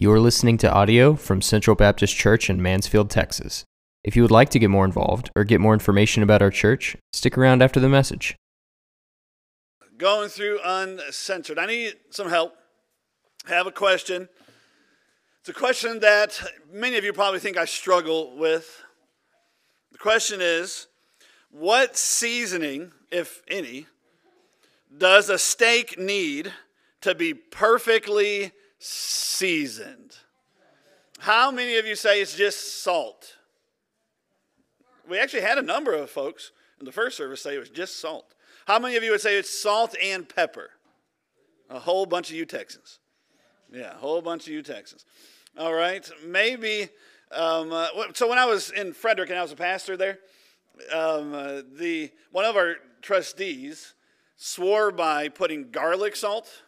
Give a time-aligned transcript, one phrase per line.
[0.00, 3.64] You are listening to audio from Central Baptist Church in Mansfield, Texas.
[4.04, 6.96] If you would like to get more involved or get more information about our church,
[7.12, 8.36] stick around after the message.
[9.96, 11.58] Going through uncensored.
[11.58, 12.54] I need some help.
[13.48, 14.28] I have a question.
[15.40, 16.40] It's a question that
[16.72, 18.84] many of you probably think I struggle with.
[19.90, 20.86] The question is
[21.50, 23.86] what seasoning, if any,
[24.96, 26.52] does a steak need
[27.00, 30.16] to be perfectly seasoned?
[31.18, 33.36] How many of you say it's just salt?
[35.08, 38.00] We actually had a number of folks in the first service say it was just
[38.00, 38.34] salt.
[38.66, 40.70] How many of you would say it's salt and pepper?
[41.70, 42.98] A whole bunch of you Texans.
[43.72, 45.04] Yeah, a whole bunch of you Texans.
[45.58, 46.88] All right, maybe.
[47.32, 50.18] Um, uh, so when I was in Frederick and I was a pastor there,
[50.92, 53.94] um, uh, the one of our trustees
[54.36, 56.62] swore by putting garlic salt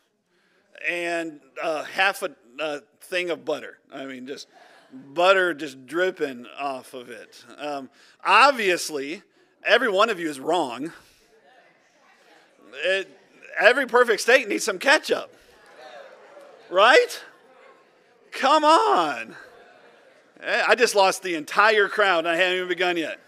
[0.88, 3.78] and uh, half a uh, thing of butter.
[3.92, 4.48] I mean, just
[4.92, 7.44] butter just dripping off of it.
[7.58, 7.90] Um,
[8.24, 9.22] obviously,
[9.64, 10.92] every one of you is wrong.
[12.84, 13.08] It,
[13.58, 15.34] every perfect steak needs some ketchup,
[16.70, 17.22] right?
[18.32, 19.34] Come on.
[20.42, 23.18] Eh, I just lost the entire crowd, I haven't even begun yet.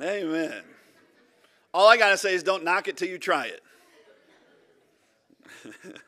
[0.00, 0.62] Amen.
[1.72, 3.62] All I got to say is don't knock it till you try it.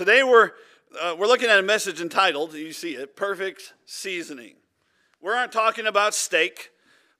[0.00, 0.52] Today we're,
[0.98, 4.54] uh, we're looking at a message entitled, you see it, Perfect Seasoning.
[5.20, 6.70] We aren't talking about steak,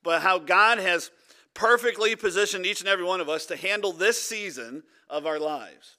[0.02, 1.10] but how God has
[1.52, 5.98] perfectly positioned each and every one of us to handle this season of our lives.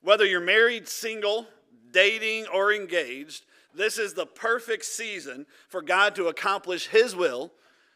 [0.00, 1.48] Whether you're married, single,
[1.90, 3.44] dating, or engaged,
[3.74, 7.52] this is the perfect season for God to accomplish His will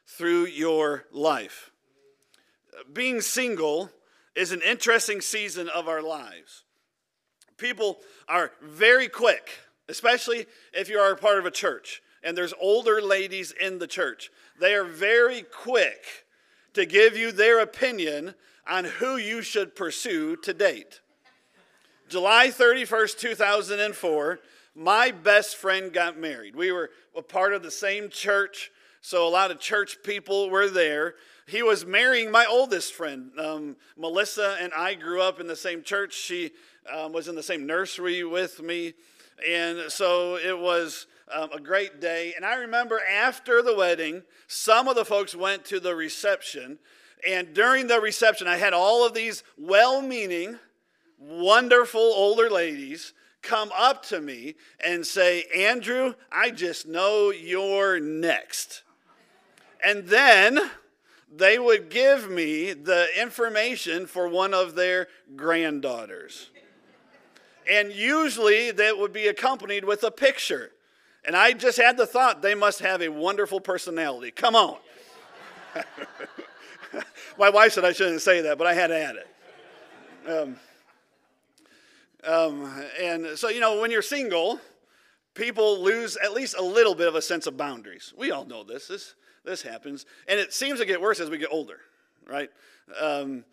[0.07, 1.71] through your life.
[2.93, 3.89] Being single
[4.37, 6.65] is an interesting season of our lives.
[7.61, 9.51] People are very quick,
[9.89, 13.87] especially if you are a part of a church and there's older ladies in the
[13.87, 14.31] church.
[14.59, 16.27] They are very quick
[16.75, 18.35] to give you their opinion
[18.69, 21.01] on who you should pursue to date.
[22.09, 24.41] July 31st, 2004,
[24.75, 26.55] my best friend got married.
[26.55, 30.69] We were a part of the same church, so a lot of church people were
[30.69, 31.15] there.
[31.47, 35.83] He was marrying my oldest friend, um, Melissa, and I grew up in the same
[35.83, 36.15] church.
[36.15, 36.53] She
[36.93, 38.95] um, was in the same nursery with me,
[39.47, 42.35] and so it was um, a great day.
[42.37, 46.79] And I remember after the wedding, some of the folks went to the reception,
[47.29, 50.59] and during the reception, I had all of these well meaning,
[51.19, 53.13] wonderful older ladies
[53.43, 54.55] come up to me
[54.85, 58.83] and say, Andrew, I just know you're next.
[59.83, 60.59] And then
[61.35, 66.51] they would give me the information for one of their granddaughters.
[67.71, 70.73] And usually that would be accompanied with a picture.
[71.25, 74.33] And I just had the thought they must have a wonderful personality.
[74.33, 74.79] Come on.
[77.39, 79.29] My wife said I shouldn't say that, but I had to add it.
[80.29, 80.57] Um,
[82.25, 84.61] um, and so, you know, when you're single,
[85.35, 88.13] people lose at least a little bit of a sense of boundaries.
[88.17, 88.89] We all know this.
[88.89, 89.15] This,
[89.45, 90.07] this happens.
[90.27, 91.79] And it seems to get worse as we get older,
[92.27, 92.51] right?
[93.01, 93.45] Um,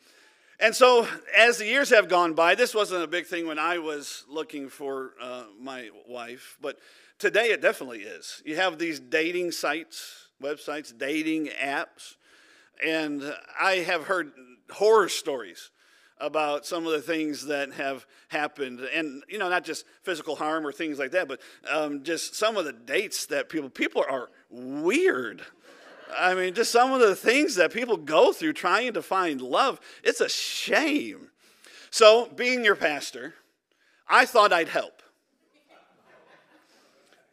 [0.60, 1.08] and so,
[1.38, 4.70] as the years have gone by, this wasn't a big thing when I was looking
[4.70, 6.80] for uh, my wife, but
[7.20, 8.42] today it definitely is.
[8.46, 12.16] You have these dating sites, websites, dating apps,
[12.84, 13.24] and
[13.60, 14.32] I have heard
[14.72, 15.70] horror stories
[16.20, 20.66] about some of the things that have happened and you know not just physical harm
[20.66, 21.40] or things like that but
[21.70, 25.44] um, just some of the dates that people people are weird
[26.16, 29.80] i mean just some of the things that people go through trying to find love
[30.04, 31.30] it's a shame.
[31.90, 33.36] So being your pastor
[34.08, 35.02] i thought i'd help.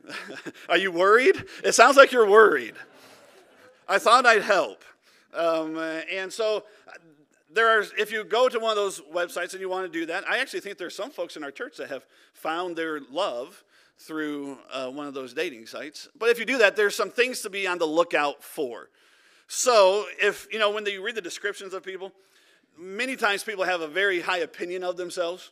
[0.69, 1.45] Are you worried?
[1.63, 2.75] It sounds like you're worried.
[3.89, 4.85] I thought i'd help.
[5.33, 6.65] Um, and so
[7.55, 10.07] there are, if you go to one of those websites and you want to do
[10.07, 13.01] that, I actually think there are some folks in our church that have found their
[13.01, 13.65] love
[13.99, 16.09] through uh, one of those dating sites.
[16.19, 18.91] But if you do that, there's some things to be on the lookout for.
[19.47, 22.13] So if, you know, when you read the descriptions of people,
[22.77, 25.51] many times people have a very high opinion of themselves,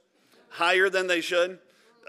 [0.48, 1.58] higher than they should.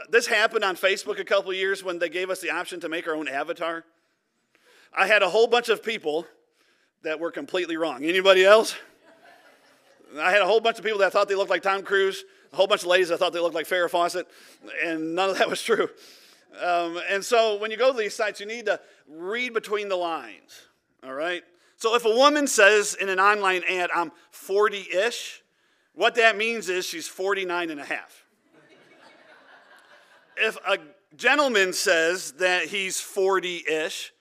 [0.10, 3.08] This happened on Facebook a couple years when they gave us the option to make
[3.08, 3.86] our own avatar.
[4.96, 6.26] I had a whole bunch of people
[7.04, 8.04] that were completely wrong.
[8.04, 8.76] Anybody else?
[10.20, 12.56] I had a whole bunch of people that thought they looked like Tom Cruise, a
[12.56, 14.28] whole bunch of ladies that thought they looked like Farrah Fawcett,
[14.84, 15.90] and none of that was true.
[16.62, 19.96] Um, and so when you go to these sites, you need to read between the
[19.96, 20.68] lines,
[21.04, 21.44] all right?
[21.78, 25.42] So if a woman says in an online ad, I'm 40 ish,
[25.94, 28.26] what that means is she's 49 and a half.
[30.38, 30.78] if a
[31.16, 34.14] gentleman says that he's 40 ish,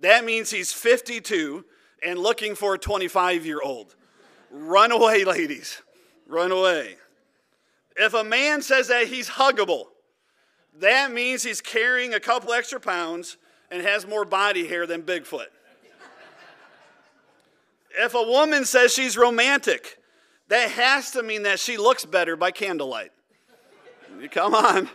[0.00, 1.64] that means he's 52
[2.04, 3.94] and looking for a 25 year old.
[4.50, 5.82] Run away, ladies.
[6.26, 6.96] Run away.
[7.96, 9.86] If a man says that he's huggable,
[10.80, 13.36] that means he's carrying a couple extra pounds
[13.70, 15.46] and has more body hair than Bigfoot.
[17.98, 19.98] if a woman says she's romantic,
[20.48, 23.12] that has to mean that she looks better by candlelight.
[24.32, 24.88] Come on.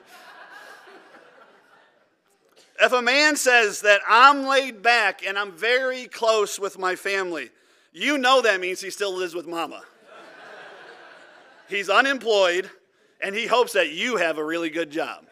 [2.82, 7.50] If a man says that I'm laid back and I'm very close with my family,
[7.94, 9.82] you know that means he still lives with mama.
[11.70, 12.70] He's unemployed
[13.22, 15.26] and he hopes that you have a really good job.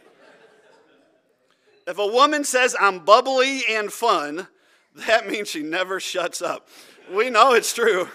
[1.86, 4.48] If a woman says I'm bubbly and fun,
[5.08, 6.68] that means she never shuts up.
[7.12, 8.08] We know it's true.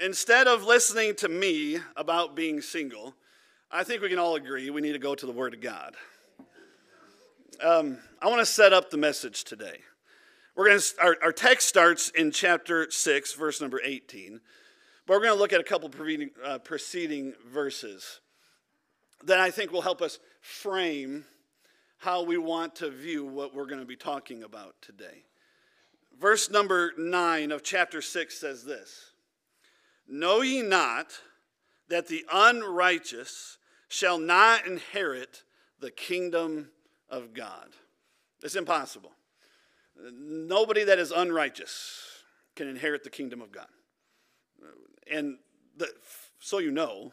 [0.00, 3.14] Instead of listening to me about being single,
[3.70, 5.96] I think we can all agree we need to go to the Word of God.
[7.60, 9.78] Um, I want to set up the message today.
[10.54, 14.40] We're going to, our, our text starts in chapter 6, verse number 18,
[15.06, 18.20] but we're going to look at a couple preceding, uh, preceding verses
[19.24, 21.24] that I think will help us frame
[21.98, 25.24] how we want to view what we're going to be talking about today.
[26.20, 29.12] Verse number 9 of chapter 6 says this
[30.06, 31.12] Know ye not
[31.88, 35.42] that the unrighteous shall not inherit
[35.80, 36.70] the kingdom
[37.08, 37.68] of God.
[38.42, 39.12] It's impossible.
[40.12, 42.22] Nobody that is unrighteous
[42.54, 43.66] can inherit the kingdom of God.
[45.10, 45.38] And
[45.76, 45.88] the,
[46.38, 47.12] so you know,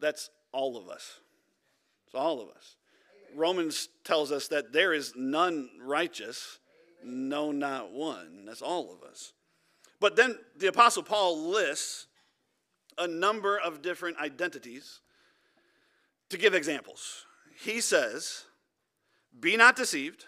[0.00, 1.20] that's all of us.
[2.10, 2.74] It's all of us.
[3.36, 6.58] Romans tells us that there is none righteous,
[7.04, 8.46] no, not one.
[8.46, 9.32] That's all of us.
[10.00, 12.08] But then the Apostle Paul lists
[12.98, 14.98] a number of different identities
[16.30, 17.26] to give examples.
[17.62, 18.42] He says,
[19.38, 20.24] Be not deceived,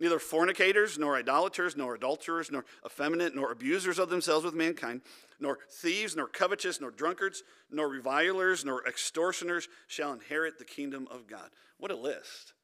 [0.00, 5.02] neither fornicators, nor idolaters, nor adulterers, nor effeminate, nor abusers of themselves with mankind,
[5.38, 11.26] nor thieves, nor covetous, nor drunkards, nor revilers, nor extortioners shall inherit the kingdom of
[11.26, 11.50] God.
[11.78, 12.54] What a list.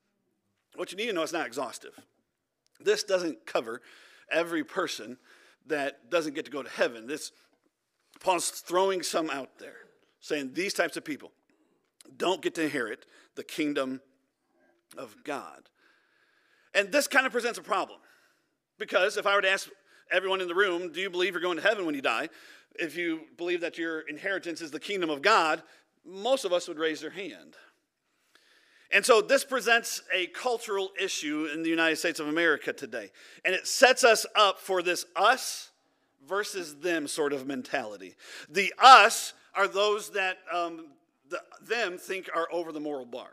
[0.74, 1.98] What you need to know is not exhaustive.
[2.80, 3.80] This doesn't cover
[4.30, 5.18] every person
[5.66, 7.06] that doesn't get to go to heaven.
[7.06, 7.32] This
[8.20, 9.76] Paul's throwing some out there,
[10.20, 11.32] saying these types of people
[12.16, 13.04] don't get to inherit
[13.34, 14.00] the kingdom
[14.96, 15.68] of God.
[16.76, 17.98] And this kind of presents a problem.
[18.78, 19.68] Because if I were to ask
[20.12, 22.28] everyone in the room, do you believe you're going to heaven when you die?
[22.78, 25.62] If you believe that your inheritance is the kingdom of God,
[26.04, 27.56] most of us would raise their hand.
[28.92, 33.10] And so this presents a cultural issue in the United States of America today.
[33.44, 35.70] And it sets us up for this us
[36.28, 38.14] versus them sort of mentality.
[38.48, 40.88] The us are those that um,
[41.30, 43.30] the, them think are over the moral bar.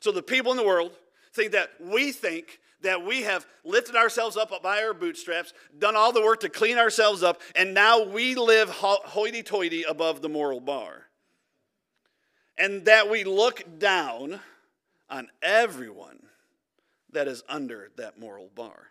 [0.00, 0.92] So the people in the world
[1.32, 6.12] think that we think that we have lifted ourselves up by our bootstraps, done all
[6.12, 10.60] the work to clean ourselves up, and now we live hoity toity above the moral
[10.60, 11.04] bar.
[12.56, 14.40] And that we look down
[15.10, 16.20] on everyone
[17.12, 18.88] that is under that moral bar.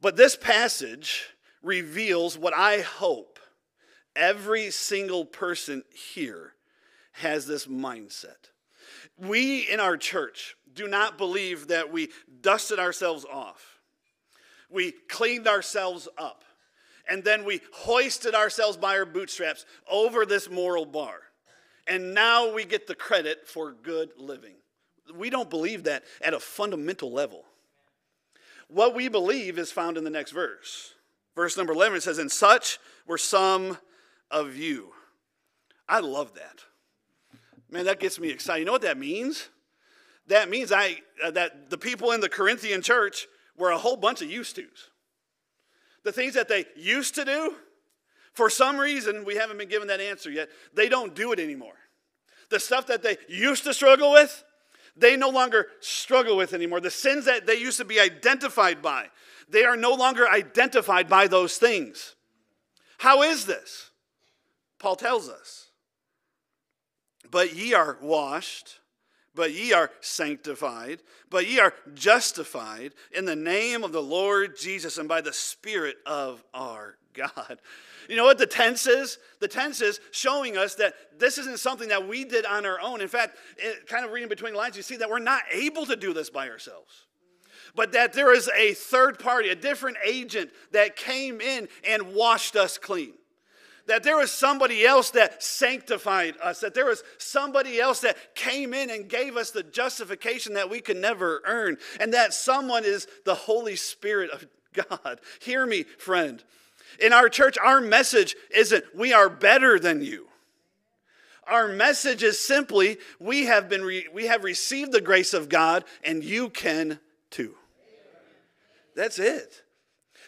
[0.00, 1.30] But this passage
[1.62, 3.38] reveals what I hope
[4.14, 6.54] every single person here
[7.12, 8.50] has this mindset.
[9.16, 13.80] We in our church do not believe that we dusted ourselves off,
[14.70, 16.44] we cleaned ourselves up,
[17.08, 21.20] and then we hoisted ourselves by our bootstraps over this moral bar.
[21.88, 24.54] And now we get the credit for good living.
[25.14, 27.44] We don't believe that at a fundamental level.
[28.68, 30.94] What we believe is found in the next verse.
[31.36, 33.78] Verse number 11 it says, And such were some
[34.32, 34.92] of you.
[35.88, 36.64] I love that.
[37.70, 38.60] Man, that gets me excited.
[38.60, 39.48] You know what that means?
[40.28, 44.22] That means I, uh, that the people in the Corinthian church were a whole bunch
[44.22, 44.90] of used tos.
[46.04, 47.54] The things that they used to do,
[48.32, 51.74] for some reason, we haven't been given that answer yet, they don't do it anymore.
[52.50, 54.44] The stuff that they used to struggle with,
[54.96, 56.80] they no longer struggle with anymore.
[56.80, 59.06] The sins that they used to be identified by,
[59.48, 62.14] they are no longer identified by those things.
[62.98, 63.90] How is this?
[64.78, 65.68] Paul tells us.
[67.30, 68.78] But ye are washed,
[69.36, 74.98] but ye are sanctified, but ye are justified in the name of the Lord Jesus
[74.98, 77.60] and by the Spirit of our God.
[78.08, 79.18] You know what the tense is?
[79.40, 83.00] The tense is showing us that this isn't something that we did on our own.
[83.00, 85.86] In fact, it, kind of reading between the lines, you see that we're not able
[85.86, 87.04] to do this by ourselves.
[87.74, 92.56] But that there is a third party, a different agent that came in and washed
[92.56, 93.12] us clean
[93.86, 98.74] that there was somebody else that sanctified us, that there was somebody else that came
[98.74, 103.06] in and gave us the justification that we could never earn, and that someone is
[103.24, 105.20] the Holy Spirit of God.
[105.40, 106.42] Hear me, friend.
[107.00, 110.28] In our church, our message isn't we are better than you.
[111.46, 115.84] Our message is simply we have been re- we have received the grace of God
[116.02, 116.98] and you can
[117.30, 117.54] too.
[118.96, 119.62] That's it.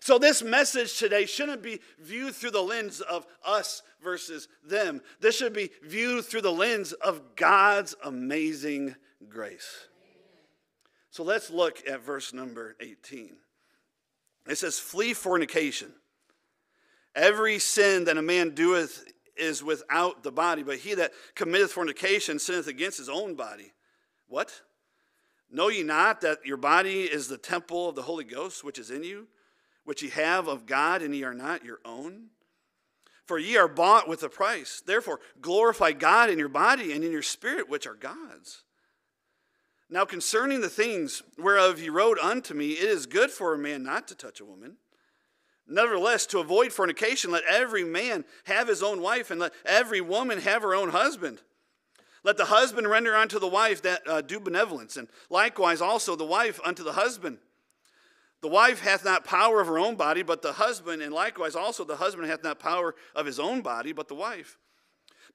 [0.00, 5.00] So, this message today shouldn't be viewed through the lens of us versus them.
[5.21, 8.95] This should be viewed through the lens of God's amazing
[9.28, 9.88] grace.
[11.11, 13.37] So, let's look at verse number 18.
[14.49, 15.93] It says, Flee fornication.
[17.14, 19.05] Every sin that a man doeth
[19.37, 23.73] is without the body, but he that committeth fornication sinneth against his own body.
[24.28, 24.62] What?
[25.50, 28.90] Know ye not that your body is the temple of the Holy Ghost which is
[28.90, 29.26] in you,
[29.88, 32.26] which ye have of God, and ye are not your own?
[33.25, 34.83] For ye are bought with a price.
[34.85, 38.64] Therefore, glorify God in your body and in your spirit, which are God's.
[39.88, 43.83] Now, concerning the things whereof ye wrote unto me, it is good for a man
[43.83, 44.76] not to touch a woman.
[45.66, 50.40] Nevertheless, to avoid fornication, let every man have his own wife, and let every woman
[50.40, 51.40] have her own husband.
[52.25, 56.26] Let the husband render unto the wife that uh, due benevolence, and likewise also the
[56.26, 57.38] wife unto the husband.
[58.40, 61.85] The wife hath not power of her own body, but the husband, and likewise also
[61.85, 64.59] the husband hath not power of his own body, but the wife.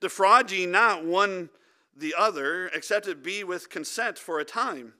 [0.00, 1.50] Defraud ye not one
[1.96, 4.94] the other, except it be with consent for a time,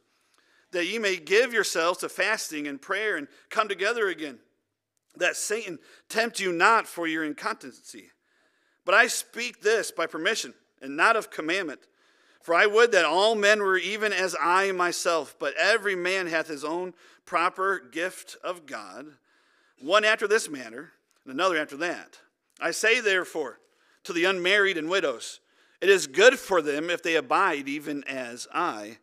[0.72, 4.38] that ye may give yourselves to fasting and prayer and come together again,
[5.16, 8.10] that Satan tempt you not for your incontinency.
[8.84, 11.80] But I speak this by permission and not of commandment.
[12.42, 16.46] For I would that all men were even as I myself, but every man hath
[16.46, 16.92] his own
[17.24, 19.06] proper gift of God,
[19.80, 20.92] one after this manner,
[21.24, 22.18] and another after that.
[22.60, 23.58] I say therefore
[24.04, 25.40] to the unmarried and widows,
[25.80, 28.98] it is good for them if they abide even as I.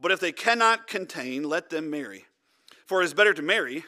[0.00, 2.26] But if they cannot contain, let them marry.
[2.86, 3.84] For it is better to marry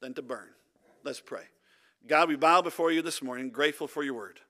[0.00, 0.48] than to burn.
[1.04, 1.44] Let's pray.
[2.06, 4.40] God, we bow before you this morning, grateful for your word.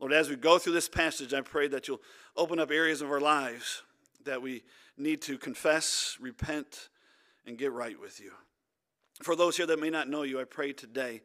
[0.00, 2.02] Lord, as we go through this passage, I pray that you'll
[2.36, 3.82] open up areas of our lives
[4.24, 4.62] that we
[4.96, 6.88] need to confess, repent,
[7.46, 8.32] and get right with you.
[9.22, 11.22] For those here that may not know you, I pray today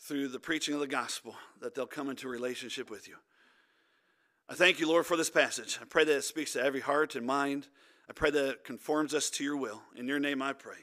[0.00, 3.16] through the preaching of the gospel that they'll come into relationship with you.
[4.48, 5.78] I thank you, Lord, for this passage.
[5.82, 7.68] I pray that it speaks to every heart and mind.
[8.08, 9.82] I pray that it conforms us to your will.
[9.94, 10.78] In your name I pray.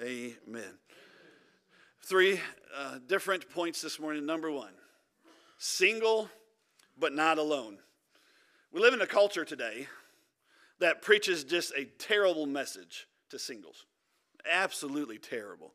[0.00, 0.78] Amen.
[2.04, 2.40] Three
[2.76, 4.24] uh, different points this morning.
[4.26, 4.72] Number one
[5.58, 6.28] single
[6.98, 7.78] but not alone.
[8.72, 9.86] We live in a culture today
[10.80, 13.86] that preaches just a terrible message to singles.
[14.50, 15.72] Absolutely terrible.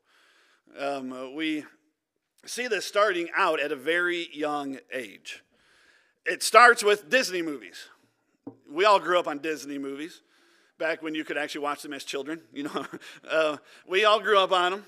[0.77, 1.63] Um, uh, we
[2.45, 5.43] see this starting out at a very young age.
[6.25, 7.87] It starts with Disney movies.
[8.69, 10.21] We all grew up on Disney movies
[10.77, 12.41] back when you could actually watch them as children.
[12.53, 12.85] You know,
[13.29, 13.57] uh,
[13.87, 14.83] we all grew up on them,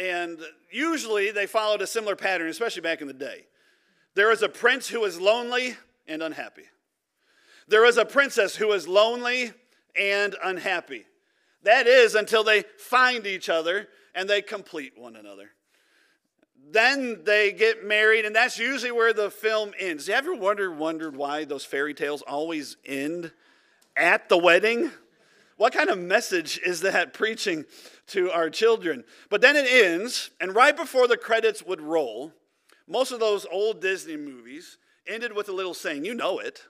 [0.00, 0.38] and
[0.70, 3.46] usually they followed a similar pattern, especially back in the day.
[4.14, 6.64] There was a prince who was lonely and unhappy.
[7.68, 9.52] There was a princess who was lonely
[9.98, 11.04] and unhappy.
[11.66, 15.50] That is until they find each other and they complete one another.
[16.70, 20.06] Then they get married, and that's usually where the film ends.
[20.06, 23.32] You ever wonder, wondered why those fairy tales always end
[23.96, 24.92] at the wedding?
[25.56, 27.64] What kind of message is that preaching
[28.08, 29.02] to our children?
[29.28, 32.32] But then it ends, and right before the credits would roll,
[32.86, 36.62] most of those old Disney movies ended with a little saying, you know it.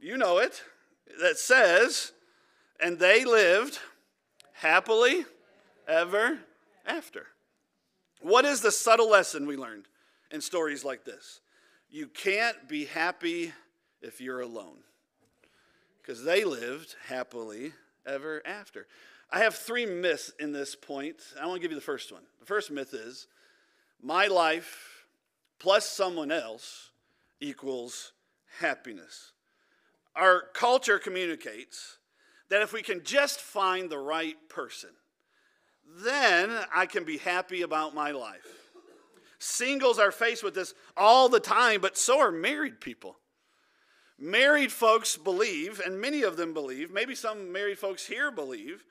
[0.00, 0.62] You know it.
[1.20, 2.12] That says,
[2.82, 3.78] and they lived
[4.54, 5.24] happily
[5.86, 6.40] ever
[6.84, 7.26] after.
[8.20, 9.86] What is the subtle lesson we learned
[10.30, 11.40] in stories like this?
[11.88, 13.52] You can't be happy
[14.00, 14.78] if you're alone.
[16.00, 17.72] Because they lived happily
[18.04, 18.88] ever after.
[19.30, 21.16] I have three myths in this point.
[21.40, 22.22] I want to give you the first one.
[22.40, 23.28] The first myth is
[24.02, 25.06] my life
[25.60, 26.90] plus someone else
[27.40, 28.12] equals
[28.58, 29.32] happiness.
[30.16, 31.98] Our culture communicates
[32.52, 34.90] that if we can just find the right person,
[36.04, 38.46] then I can be happy about my life.
[39.38, 43.16] Singles are faced with this all the time, but so are married people.
[44.18, 48.84] Married folks believe, and many of them believe, maybe some married folks here believe,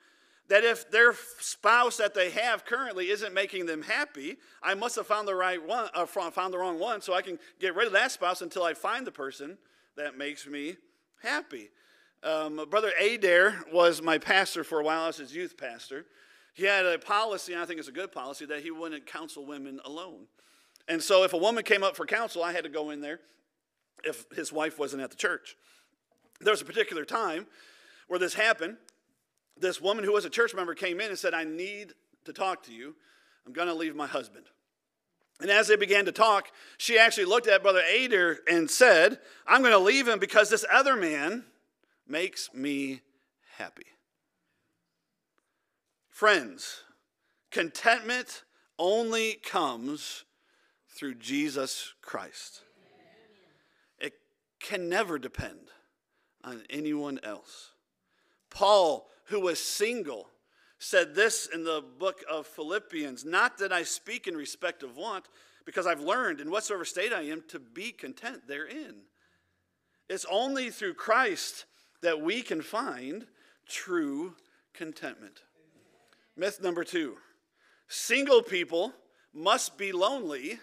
[0.48, 5.06] that if their spouse that they have currently isn't making them happy, I must have
[5.06, 7.92] found the right one, uh, found the wrong one, so I can get rid of
[7.92, 9.56] that spouse until I find the person
[9.94, 10.78] that makes me
[11.22, 11.70] happy.
[12.22, 15.02] Um, Brother Adair was my pastor for a while.
[15.02, 16.06] I was his youth pastor.
[16.54, 19.44] He had a policy, and I think it's a good policy, that he wouldn't counsel
[19.44, 20.26] women alone.
[20.86, 23.20] And so if a woman came up for counsel, I had to go in there
[24.04, 25.56] if his wife wasn't at the church.
[26.40, 27.46] There was a particular time
[28.08, 28.76] where this happened.
[29.56, 32.64] This woman who was a church member came in and said, I need to talk
[32.64, 32.94] to you.
[33.46, 34.46] I'm going to leave my husband.
[35.40, 36.48] And as they began to talk,
[36.78, 40.64] she actually looked at Brother Adair and said, I'm going to leave him because this
[40.70, 41.44] other man
[42.06, 43.00] makes me
[43.56, 43.86] happy.
[46.08, 46.82] Friends,
[47.50, 48.42] contentment
[48.78, 50.24] only comes
[50.88, 52.62] through Jesus Christ.
[53.98, 54.14] It
[54.60, 55.70] can never depend
[56.44, 57.70] on anyone else.
[58.50, 60.28] Paul, who was single,
[60.78, 65.28] said this in the book of Philippians Not that I speak in respect of want,
[65.64, 69.02] because I've learned in whatsoever state I am to be content therein.
[70.08, 71.66] It's only through Christ
[72.02, 73.26] that we can find
[73.68, 74.34] true
[74.74, 75.42] contentment.
[76.36, 77.16] Myth number two
[77.88, 78.92] single people
[79.34, 80.58] must be lonely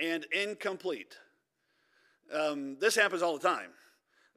[0.00, 1.16] and incomplete.
[2.32, 3.70] Um, this happens all the time.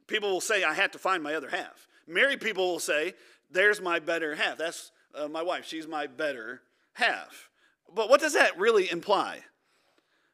[0.08, 1.88] People will say, I had to find my other half.
[2.08, 3.13] Married people will say,
[3.51, 4.58] There's my better half.
[4.58, 5.65] That's uh, my wife.
[5.65, 6.62] She's my better
[6.93, 7.50] half.
[7.93, 9.41] But what does that really imply?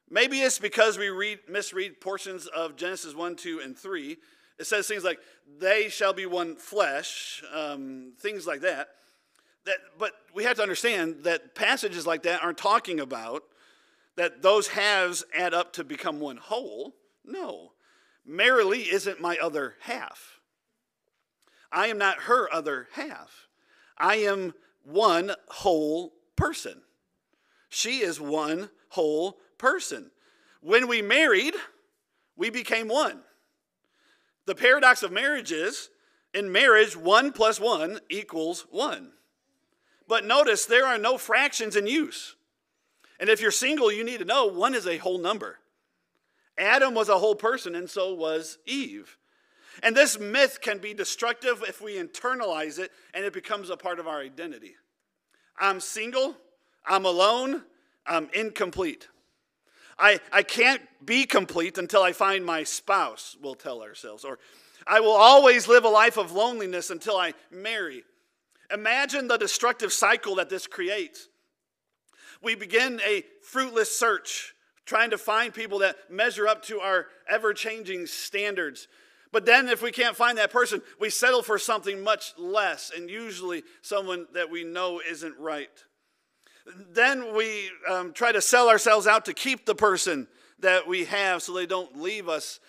[0.08, 4.16] Maybe it's because we read, misread portions of Genesis 1, 2, and 3.
[4.58, 5.18] It says things like,
[5.58, 8.88] they shall be one flesh, um, things like that.
[9.64, 9.76] that.
[9.98, 13.42] But we have to understand that passages like that aren't talking about
[14.16, 16.94] that those halves add up to become one whole.
[17.24, 17.72] No.
[18.24, 20.40] Mary Lee isn't my other half.
[21.70, 23.48] I am not her other half.
[23.98, 26.80] I am one whole person.
[27.68, 30.10] She is one whole person.
[30.60, 31.54] When we married,
[32.36, 33.22] we became one.
[34.46, 35.90] The paradox of marriage is
[36.32, 39.12] in marriage, one plus one equals one.
[40.08, 42.36] But notice there are no fractions in use.
[43.18, 45.58] And if you're single, you need to know one is a whole number.
[46.58, 49.18] Adam was a whole person, and so was Eve.
[49.82, 53.98] And this myth can be destructive if we internalize it and it becomes a part
[53.98, 54.74] of our identity.
[55.58, 56.36] I'm single,
[56.86, 57.64] I'm alone,
[58.06, 59.08] I'm incomplete.
[59.98, 64.24] I, I can't be complete until I find my spouse, we'll tell ourselves.
[64.24, 64.38] Or
[64.86, 68.04] I will always live a life of loneliness until I marry.
[68.72, 71.28] Imagine the destructive cycle that this creates.
[72.42, 74.54] We begin a fruitless search,
[74.84, 78.88] trying to find people that measure up to our ever changing standards.
[79.32, 83.10] But then, if we can't find that person, we settle for something much less, and
[83.10, 85.70] usually someone that we know isn't right.
[86.92, 90.26] Then we um, try to sell ourselves out to keep the person
[90.60, 92.60] that we have so they don't leave us.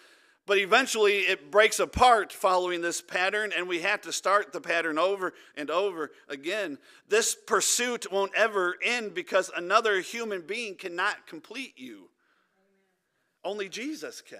[0.45, 4.97] But eventually it breaks apart following this pattern, and we have to start the pattern
[4.97, 6.77] over and over again.
[7.09, 12.09] This pursuit won't ever end because another human being cannot complete you.
[13.43, 14.39] Only Jesus can.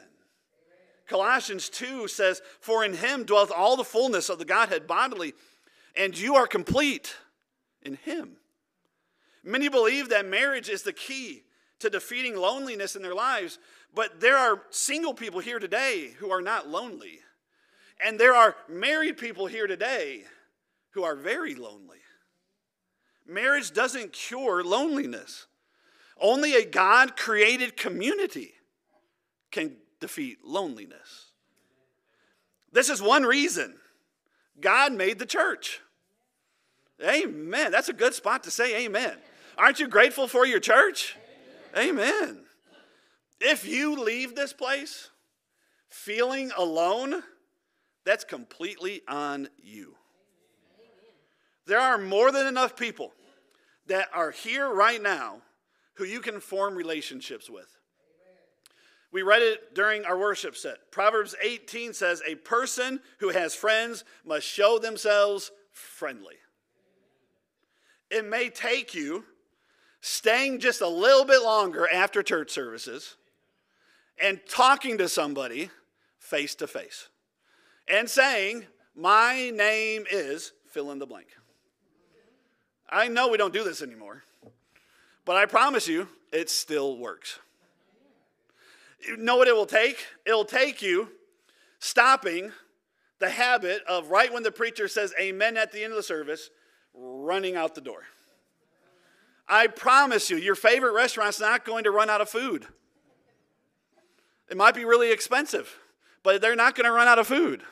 [1.08, 5.34] Colossians 2 says, For in him dwelleth all the fullness of the Godhead bodily,
[5.96, 7.16] and you are complete
[7.82, 8.37] in him.
[9.48, 11.44] Many believe that marriage is the key
[11.80, 13.60] to defeating loneliness in their lives,
[13.96, 17.20] but there are single people here today who are not lonely.
[18.06, 20.26] And there are married people here today
[20.92, 22.00] who are very lonely.
[23.26, 25.46] Marriage doesn't cure loneliness.
[26.20, 28.52] Only a God created community
[29.52, 31.32] can defeat loneliness.
[32.74, 33.76] This is one reason
[34.60, 35.80] God made the church.
[37.02, 37.72] Amen.
[37.72, 39.16] That's a good spot to say amen.
[39.58, 41.16] Aren't you grateful for your church?
[41.76, 42.00] Amen.
[42.00, 42.40] amen.
[43.40, 45.10] If you leave this place
[45.90, 47.24] feeling alone,
[48.06, 49.96] that's completely on you.
[51.66, 53.14] There are more than enough people
[53.88, 55.42] that are here right now
[55.96, 57.68] who you can form relationships with.
[59.12, 60.92] We read it during our worship set.
[60.92, 66.36] Proverbs 18 says, A person who has friends must show themselves friendly.
[68.12, 69.26] It may take you
[70.08, 73.16] staying just a little bit longer after church services
[74.22, 75.70] and talking to somebody
[76.18, 77.10] face to face
[77.88, 78.66] and saying,
[78.96, 81.28] My name is fill in the blank.
[82.90, 84.24] I know we don't do this anymore,
[85.26, 87.40] but I promise you, it still works.
[89.06, 90.06] You know what it will take?
[90.26, 91.10] It'll take you
[91.80, 92.52] stopping
[93.20, 96.50] the habit of right when the preacher says amen at the end of the service,
[96.94, 98.04] running out the door.
[99.48, 102.68] I promise you, your favorite restaurant's not going to run out of food.
[104.50, 105.78] It might be really expensive,
[106.24, 107.64] but they're not going to run out of food.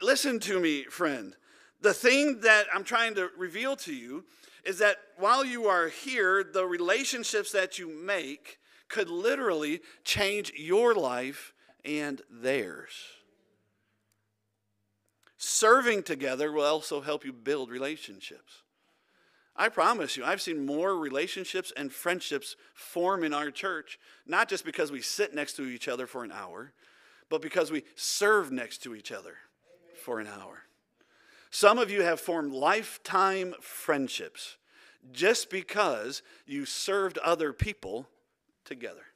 [0.00, 1.34] Listen to me, friend.
[1.80, 4.24] The thing that I'm trying to reveal to you
[4.64, 10.94] is that while you are here, the relationships that you make could literally change your
[10.94, 11.52] life
[11.84, 12.92] and theirs.
[15.38, 18.62] Serving together will also help you build relationships.
[19.58, 24.64] I promise you, I've seen more relationships and friendships form in our church, not just
[24.64, 26.72] because we sit next to each other for an hour,
[27.30, 29.36] but because we serve next to each other
[30.02, 30.64] for an hour.
[31.50, 34.56] Some of you have formed lifetime friendships
[35.12, 38.08] just because you served other people
[38.64, 39.06] together.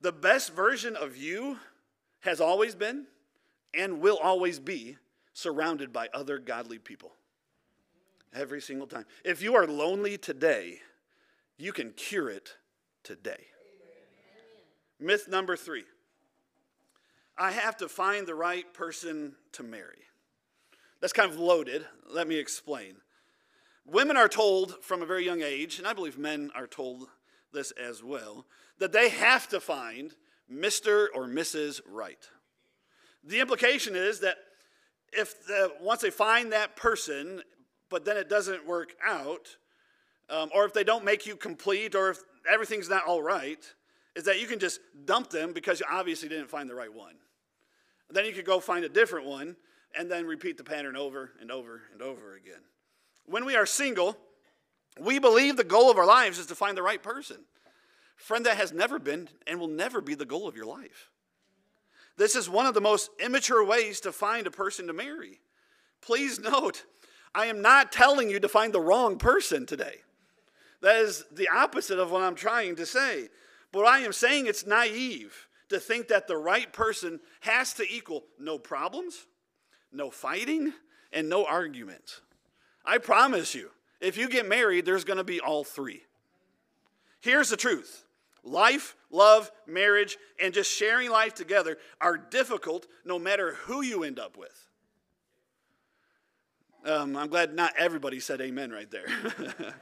[0.00, 1.58] The best version of you
[2.20, 3.06] has always been
[3.74, 4.96] and will always be
[5.34, 7.12] surrounded by other godly people.
[8.34, 9.06] Every single time.
[9.24, 10.80] If you are lonely today,
[11.56, 12.56] you can cure it
[13.02, 13.46] today.
[15.00, 15.84] Myth number three
[17.36, 20.02] I have to find the right person to marry.
[21.00, 21.86] That's kind of loaded.
[22.10, 22.96] Let me explain.
[23.86, 27.08] Women are told from a very young age, and I believe men are told
[27.52, 28.44] this as well,
[28.78, 30.14] that they have to find
[30.52, 31.06] Mr.
[31.14, 31.80] or Mrs.
[31.86, 32.28] Right.
[33.24, 34.36] The implication is that
[35.12, 37.42] if the, once they find that person,
[37.90, 39.56] but then it doesn't work out,
[40.30, 42.18] um, or if they don't make you complete, or if
[42.50, 43.64] everything's not all right,
[44.14, 47.14] is that you can just dump them because you obviously didn't find the right one.
[48.10, 49.56] Then you could go find a different one
[49.96, 52.60] and then repeat the pattern over and over and over again.
[53.26, 54.16] When we are single,
[54.98, 57.38] we believe the goal of our lives is to find the right person.
[58.16, 61.10] Friend, that has never been and will never be the goal of your life.
[62.16, 65.40] This is one of the most immature ways to find a person to marry.
[66.00, 66.84] Please note,
[67.34, 69.96] I am not telling you to find the wrong person today.
[70.80, 73.28] That is the opposite of what I'm trying to say.
[73.72, 78.24] But I am saying it's naive to think that the right person has to equal
[78.38, 79.26] no problems,
[79.92, 80.72] no fighting,
[81.12, 82.20] and no arguments.
[82.84, 86.02] I promise you, if you get married, there's going to be all three.
[87.20, 88.04] Here's the truth
[88.44, 94.18] life, love, marriage, and just sharing life together are difficult no matter who you end
[94.18, 94.67] up with.
[96.84, 99.06] Um, I'm glad not everybody said amen right there.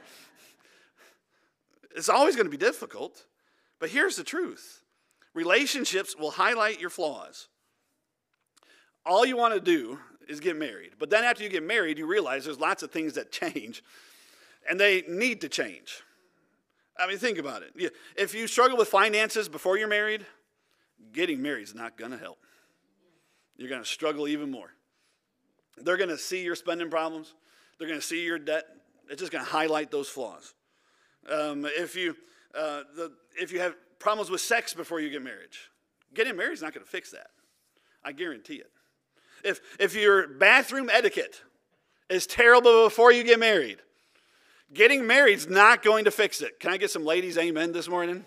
[1.95, 3.25] it's always going to be difficult,
[3.79, 4.81] but here's the truth
[5.33, 7.47] relationships will highlight your flaws.
[9.05, 10.91] All you want to do is get married.
[10.99, 13.83] But then after you get married, you realize there's lots of things that change,
[14.69, 16.01] and they need to change.
[16.99, 17.93] I mean, think about it.
[18.15, 20.25] If you struggle with finances before you're married,
[21.13, 22.39] getting married is not going to help.
[23.55, 24.71] You're going to struggle even more.
[25.77, 27.33] They're going to see your spending problems,
[27.77, 28.65] they're going to see your debt.
[29.09, 30.53] It's just going to highlight those flaws.
[31.31, 32.15] Um, if, you,
[32.53, 35.49] uh, the, if you have problems with sex before you get married,
[36.13, 37.27] getting married is not going to fix that.
[38.03, 38.69] I guarantee it.
[39.43, 41.41] If, if your bathroom etiquette
[42.09, 43.77] is terrible before you get married,
[44.73, 46.59] getting married is not going to fix it.
[46.59, 48.25] Can I get some ladies' amen this morning?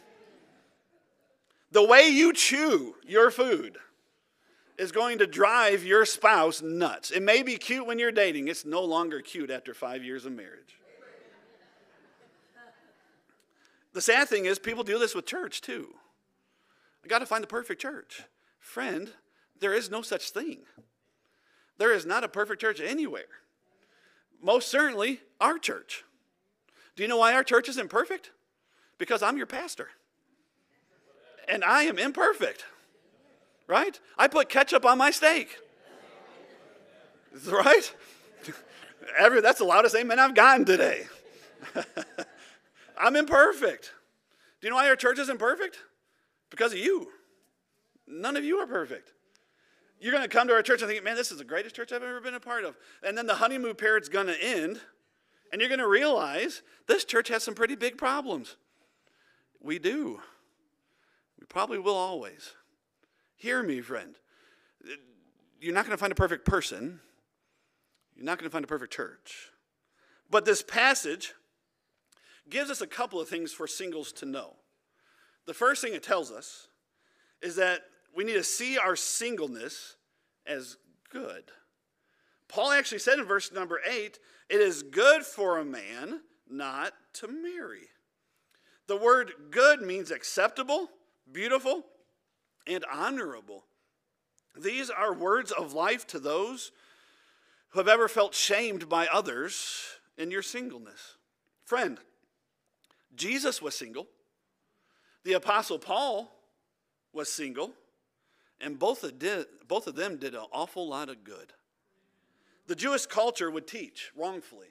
[1.73, 3.79] The way you chew your food
[4.81, 7.11] is going to drive your spouse nuts.
[7.11, 10.33] It may be cute when you're dating, it's no longer cute after five years of
[10.33, 10.79] marriage.
[13.93, 15.89] The sad thing is, people do this with church too.
[17.05, 18.23] I got to find the perfect church.
[18.59, 19.11] Friend,
[19.59, 20.61] there is no such thing.
[21.77, 23.25] There is not a perfect church anywhere.
[24.43, 26.05] Most certainly, our church.
[26.97, 28.31] Do you know why our church isn't perfect?
[28.97, 29.89] Because I'm your pastor.
[31.49, 32.65] And I am imperfect
[33.71, 33.99] right?
[34.19, 35.57] I put ketchup on my steak.
[37.47, 37.95] Right?
[39.19, 41.07] Every, that's the loudest amen I've gotten today.
[42.99, 43.93] I'm imperfect.
[44.61, 45.79] Do you know why our church is imperfect?
[46.51, 47.09] Because of you.
[48.07, 49.13] None of you are perfect.
[50.01, 51.93] You're going to come to our church and think, man, this is the greatest church
[51.93, 52.77] I've ever been a part of.
[53.03, 54.81] And then the honeymoon period's going to end,
[55.53, 58.57] and you're going to realize this church has some pretty big problems.
[59.61, 60.21] We do.
[61.39, 62.55] We probably will always.
[63.41, 64.17] Hear me, friend.
[65.63, 67.01] You're not going to find a perfect person,
[68.15, 69.49] you're not going to find a perfect church.
[70.29, 71.33] But this passage
[72.51, 74.57] gives us a couple of things for singles to know.
[75.47, 76.69] The first thing it tells us
[77.41, 77.81] is that
[78.15, 79.97] we need to see our singleness
[80.47, 80.77] as
[81.11, 81.45] good.
[82.47, 84.19] Paul actually said in verse number eight,
[84.51, 87.89] it is good for a man not to marry.
[88.87, 90.91] The word good means acceptable,
[91.33, 91.87] beautiful,
[92.67, 93.65] and honorable.
[94.57, 96.73] These are words of life to those
[97.71, 99.85] who have ever felt shamed by others
[100.19, 101.17] in your singleness.
[101.65, 101.99] Friend,
[103.15, 104.07] Jesus was single.
[105.25, 106.33] The Apostle Paul
[107.13, 107.73] was single.
[108.61, 111.53] And both of, did, both of them did an awful lot of good.
[112.67, 114.69] The Jewish culture would teach wrongfully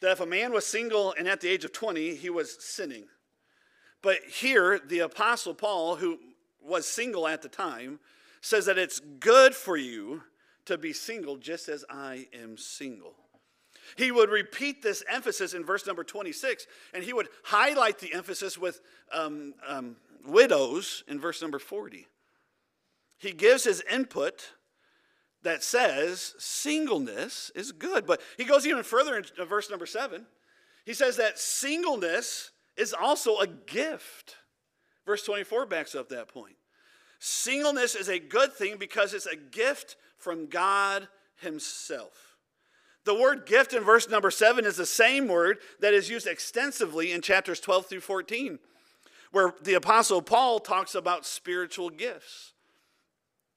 [0.00, 3.04] that if a man was single and at the age of 20, he was sinning.
[4.02, 6.18] But here, the Apostle Paul, who
[6.64, 8.00] was single at the time,
[8.40, 10.22] says that it's good for you
[10.64, 13.14] to be single just as I am single.
[13.96, 18.56] He would repeat this emphasis in verse number 26, and he would highlight the emphasis
[18.56, 18.80] with
[19.12, 19.96] um, um,
[20.26, 22.06] widows in verse number 40.
[23.18, 24.52] He gives his input
[25.42, 28.06] that says singleness is good.
[28.06, 30.24] But he goes even further in verse number 7.
[30.84, 34.36] He says that singleness is also a gift.
[35.04, 36.56] Verse 24 backs up that point.
[37.18, 41.08] Singleness is a good thing because it's a gift from God
[41.40, 42.36] Himself.
[43.04, 47.12] The word gift in verse number 7 is the same word that is used extensively
[47.12, 48.60] in chapters 12 through 14,
[49.32, 52.52] where the Apostle Paul talks about spiritual gifts.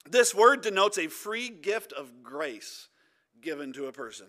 [0.08, 2.88] This word denotes a free gift of grace
[3.40, 4.26] given to a person.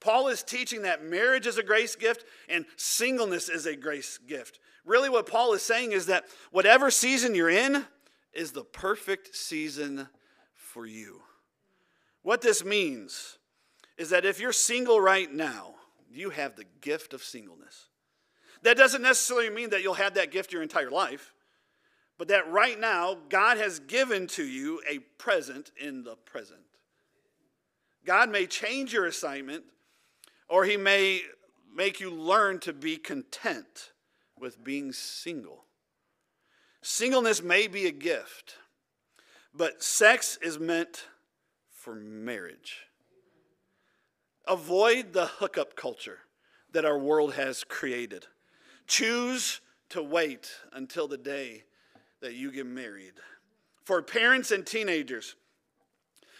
[0.00, 4.60] Paul is teaching that marriage is a grace gift and singleness is a grace gift.
[4.86, 7.84] Really, what Paul is saying is that whatever season you're in
[8.32, 10.08] is the perfect season
[10.54, 11.22] for you.
[12.22, 13.38] What this means
[13.98, 15.74] is that if you're single right now,
[16.08, 17.88] you have the gift of singleness.
[18.62, 21.34] That doesn't necessarily mean that you'll have that gift your entire life,
[22.16, 26.60] but that right now, God has given to you a present in the present.
[28.04, 29.64] God may change your assignment,
[30.48, 31.22] or He may
[31.74, 33.90] make you learn to be content
[34.38, 35.64] with being single.
[36.82, 38.56] Singleness may be a gift,
[39.54, 41.06] but sex is meant
[41.70, 42.86] for marriage.
[44.46, 46.20] Avoid the hookup culture
[46.72, 48.26] that our world has created.
[48.86, 51.64] Choose to wait until the day
[52.20, 53.14] that you get married.
[53.84, 55.36] For parents and teenagers,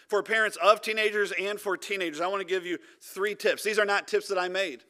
[0.07, 3.63] for parents of teenagers and for teenagers, I want to give you three tips.
[3.63, 4.83] These are not tips that I made.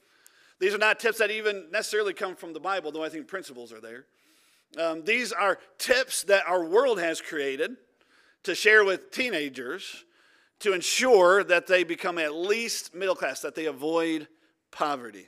[0.60, 3.72] These are not tips that even necessarily come from the Bible, though I think principles
[3.72, 4.06] are there.
[4.78, 7.78] Um, these are tips that our world has created
[8.44, 10.06] to share with teenagers
[10.60, 14.28] to ensure that they become at least middle class, that they avoid
[14.72, 15.28] poverty.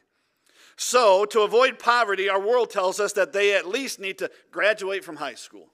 [0.75, 5.03] So, to avoid poverty, our world tells us that they at least need to graduate
[5.03, 5.67] from high school.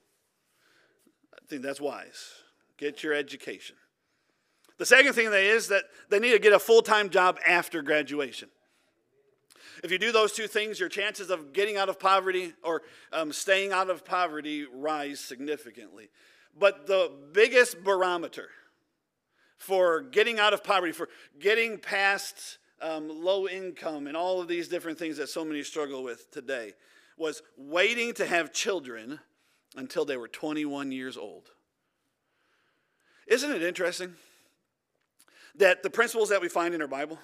[1.32, 2.32] I think that's wise.
[2.76, 3.76] Get your education.
[4.78, 7.82] The second thing they is that they need to get a full time job after
[7.82, 8.48] graduation.
[9.84, 13.32] If you do those two things, your chances of getting out of poverty or um,
[13.32, 16.08] staying out of poverty rise significantly.
[16.58, 18.48] But the biggest barometer
[19.58, 21.08] for getting out of poverty, for
[21.38, 26.02] getting past um, low income and all of these different things that so many struggle
[26.02, 26.72] with today,
[27.16, 29.20] was waiting to have children
[29.76, 31.50] until they were 21 years old.
[33.26, 34.14] Isn't it interesting
[35.56, 37.18] that the principles that we find in our Bible,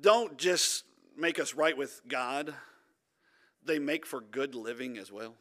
[0.00, 0.84] don't just
[1.16, 2.54] make us right with God,
[3.64, 5.34] they make for good living as well.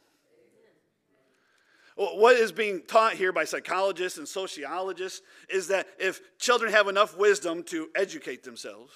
[1.97, 7.17] What is being taught here by psychologists and sociologists is that if children have enough
[7.17, 8.91] wisdom to educate themselves,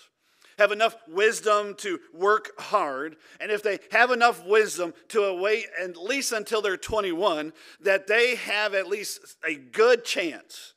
[0.58, 5.96] have enough wisdom to work hard, and if they have enough wisdom to wait at
[5.96, 10.74] least until they're 21, that they have at least a good chance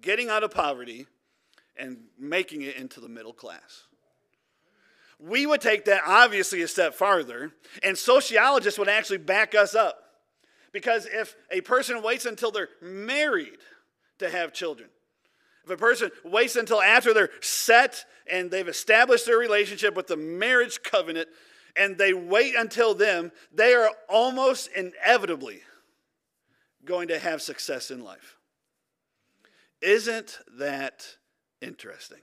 [0.00, 1.08] getting out of poverty
[1.76, 3.84] and making it into the middle class.
[5.26, 7.50] We would take that obviously a step farther,
[7.82, 9.98] and sociologists would actually back us up.
[10.70, 13.56] Because if a person waits until they're married
[14.18, 14.90] to have children,
[15.64, 20.16] if a person waits until after they're set and they've established their relationship with the
[20.16, 21.28] marriage covenant,
[21.74, 25.62] and they wait until then, they are almost inevitably
[26.84, 28.36] going to have success in life.
[29.80, 31.16] Isn't that
[31.62, 32.20] interesting?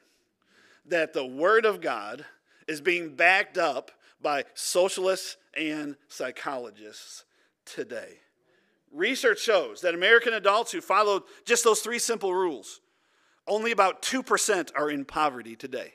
[0.86, 2.26] That the Word of God
[2.72, 7.26] is being backed up by socialists and psychologists
[7.66, 8.20] today.
[8.92, 12.80] Research shows that American adults who followed just those three simple rules,
[13.46, 15.94] only about 2% are in poverty today.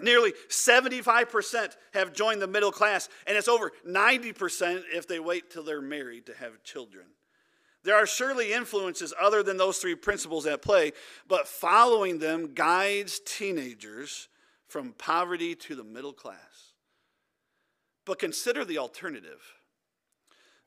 [0.00, 5.62] Nearly 75% have joined the middle class, and it's over 90% if they wait till
[5.62, 7.06] they're married to have children.
[7.84, 10.92] There are surely influences other than those three principles at play,
[11.28, 14.28] but following them guides teenagers
[14.68, 16.72] from poverty to the middle class.
[18.04, 19.42] But consider the alternative.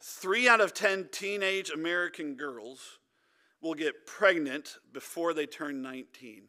[0.02, 3.00] Three out of 10 teenage American girls
[3.62, 6.44] will get pregnant before they turn 19.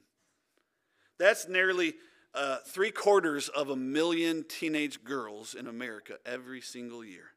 [1.19, 1.95] That's nearly
[2.35, 7.31] uh, three quarters of a million teenage girls in America every single year.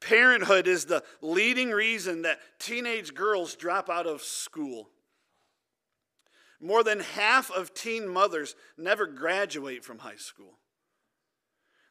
[0.00, 4.90] Parenthood is the leading reason that teenage girls drop out of school.
[6.60, 10.58] More than half of teen mothers never graduate from high school.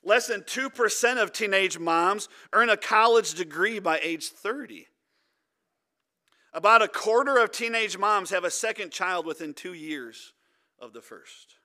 [0.04, 4.88] Less than 2% of teenage moms earn a college degree by age 30.
[6.54, 10.34] About a quarter of teenage moms have a second child within two years
[10.80, 11.56] of the first.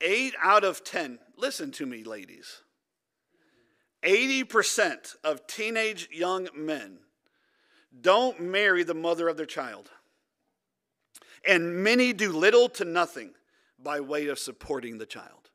[0.00, 2.62] Eight out of 10, listen to me, ladies.
[4.02, 6.98] 80% of teenage young men
[8.00, 9.90] don't marry the mother of their child.
[11.46, 13.30] And many do little to nothing
[13.82, 15.50] by way of supporting the child.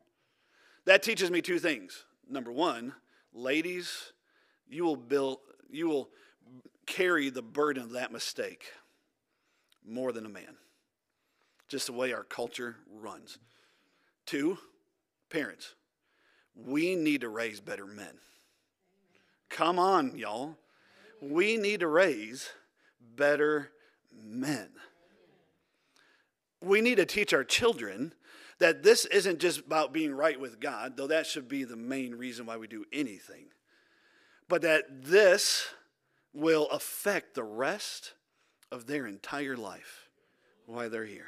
[0.86, 2.06] That teaches me two things.
[2.30, 2.94] Number one,
[3.34, 4.12] ladies,
[4.70, 6.10] you will build, you will
[6.86, 8.66] carry the burden of that mistake
[9.86, 10.56] more than a man.
[11.68, 13.38] Just the way our culture runs.
[14.26, 14.58] Two,
[15.30, 15.76] parents,
[16.56, 18.20] we need to raise better men.
[19.50, 20.58] Come on, y'all.
[21.22, 22.50] We need to raise
[23.16, 23.72] better
[24.12, 24.70] men.
[26.62, 28.14] We need to teach our children
[28.60, 32.16] that this isn't just about being right with God, though that should be the main
[32.16, 33.46] reason why we do anything,
[34.48, 35.68] but that this
[36.34, 38.14] will affect the rest
[38.72, 40.10] of their entire life
[40.66, 41.28] while they're here.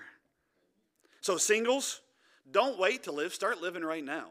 [1.21, 2.01] So, singles,
[2.49, 4.27] don't wait to live, start living right now.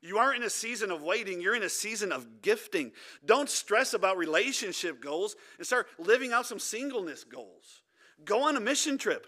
[0.00, 2.92] You aren't in a season of waiting, you're in a season of gifting.
[3.24, 7.82] Don't stress about relationship goals and start living out some singleness goals.
[8.24, 9.26] Go on a mission trip.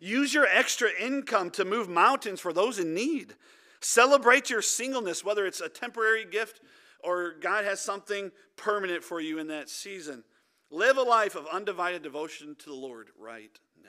[0.00, 3.34] Use your extra income to move mountains for those in need.
[3.80, 6.60] Celebrate your singleness, whether it's a temporary gift
[7.02, 10.24] or God has something permanent for you in that season.
[10.70, 13.88] Live a life of undivided devotion to the Lord right now.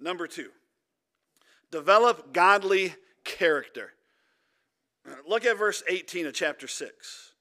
[0.00, 0.50] Number two,
[1.70, 3.92] develop godly character.
[5.26, 7.32] Look at verse 18 of chapter 6.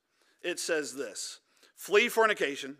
[0.41, 1.39] It says this
[1.75, 2.77] Flee fornication.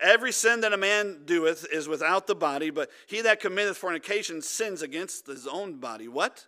[0.00, 4.42] Every sin that a man doeth is without the body, but he that committeth fornication
[4.42, 6.06] sins against his own body.
[6.06, 6.46] What?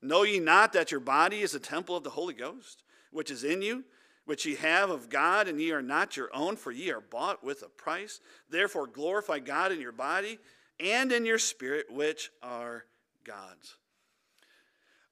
[0.00, 3.44] Know ye not that your body is a temple of the Holy Ghost, which is
[3.44, 3.84] in you,
[4.24, 7.44] which ye have of God, and ye are not your own, for ye are bought
[7.44, 8.20] with a price?
[8.50, 10.40] Therefore glorify God in your body
[10.80, 12.84] and in your spirit, which are
[13.24, 13.76] God's.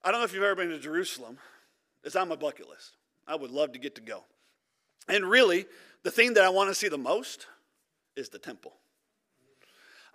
[0.03, 1.39] I don't know if you've ever been to Jerusalem.
[2.03, 2.97] It's on my bucket list.
[3.29, 4.25] I would love to get to go.
[5.09, 5.67] And really,
[6.03, 7.47] the thing that I want to see the most
[8.17, 8.75] is the temple.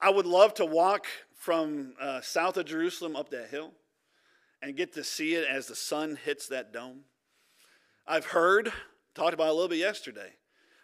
[0.02, 3.72] I would love to walk from uh, south of Jerusalem up that hill
[4.62, 7.02] and get to see it as the sun hits that dome.
[8.08, 8.72] I've heard,
[9.14, 10.34] talked about a little bit yesterday,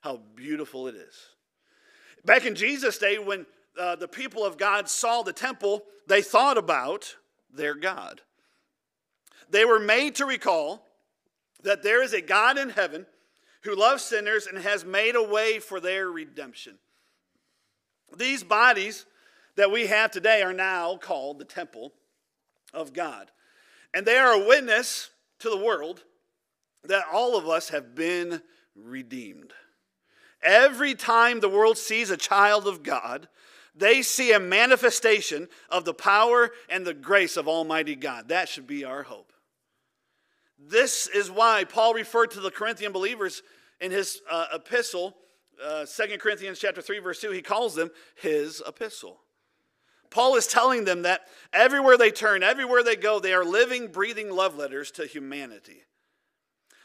[0.01, 1.15] how beautiful it is.
[2.25, 3.45] Back in Jesus' day, when
[3.79, 7.15] uh, the people of God saw the temple, they thought about
[7.53, 8.21] their God.
[9.49, 10.85] They were made to recall
[11.63, 13.05] that there is a God in heaven
[13.63, 16.77] who loves sinners and has made a way for their redemption.
[18.17, 19.05] These bodies
[19.55, 21.93] that we have today are now called the temple
[22.73, 23.31] of God.
[23.93, 26.03] And they are a witness to the world
[26.83, 28.41] that all of us have been
[28.75, 29.53] redeemed.
[30.41, 33.27] Every time the world sees a child of God,
[33.75, 38.29] they see a manifestation of the power and the grace of Almighty God.
[38.29, 39.31] That should be our hope.
[40.59, 43.41] This is why Paul referred to the Corinthian believers
[43.79, 45.15] in his uh, epistle,
[45.63, 49.19] uh, 2 Corinthians chapter 3, verse 2, he calls them his epistle.
[50.09, 51.21] Paul is telling them that
[51.53, 55.83] everywhere they turn, everywhere they go, they are living, breathing love letters to humanity.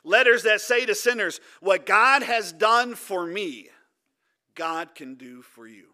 [0.04, 3.68] Letters that say to sinners, What God has done for me,
[4.54, 5.88] God can do for you.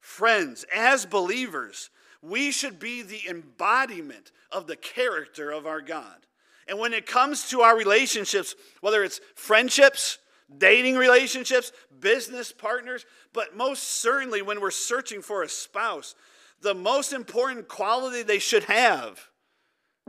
[0.00, 1.90] Friends, as believers,
[2.22, 6.26] we should be the embodiment of the character of our God.
[6.68, 10.18] And when it comes to our relationships, whether it's friendships,
[10.56, 16.14] dating relationships, business partners, but most certainly when we're searching for a spouse,
[16.60, 19.28] the most important quality they should have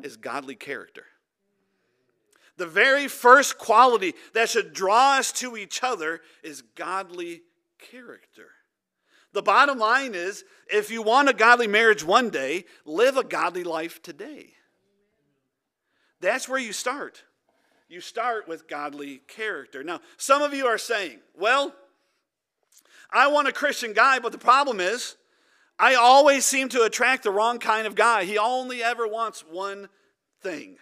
[0.02, 1.06] is godly character.
[2.58, 7.44] The very first quality that should draw us to each other is godly
[7.92, 8.48] character.
[9.32, 13.64] The bottom line is if you want a godly marriage one day, live a godly
[13.64, 14.54] life today.
[16.20, 17.24] That's where you start.
[17.90, 19.84] You start with godly character.
[19.84, 21.74] Now, some of you are saying, well,
[23.12, 25.16] I want a Christian guy, but the problem is,
[25.80, 28.26] I always seem to attract the wrong kind of guy.
[28.26, 29.90] He only ever wants one
[30.42, 30.78] thing.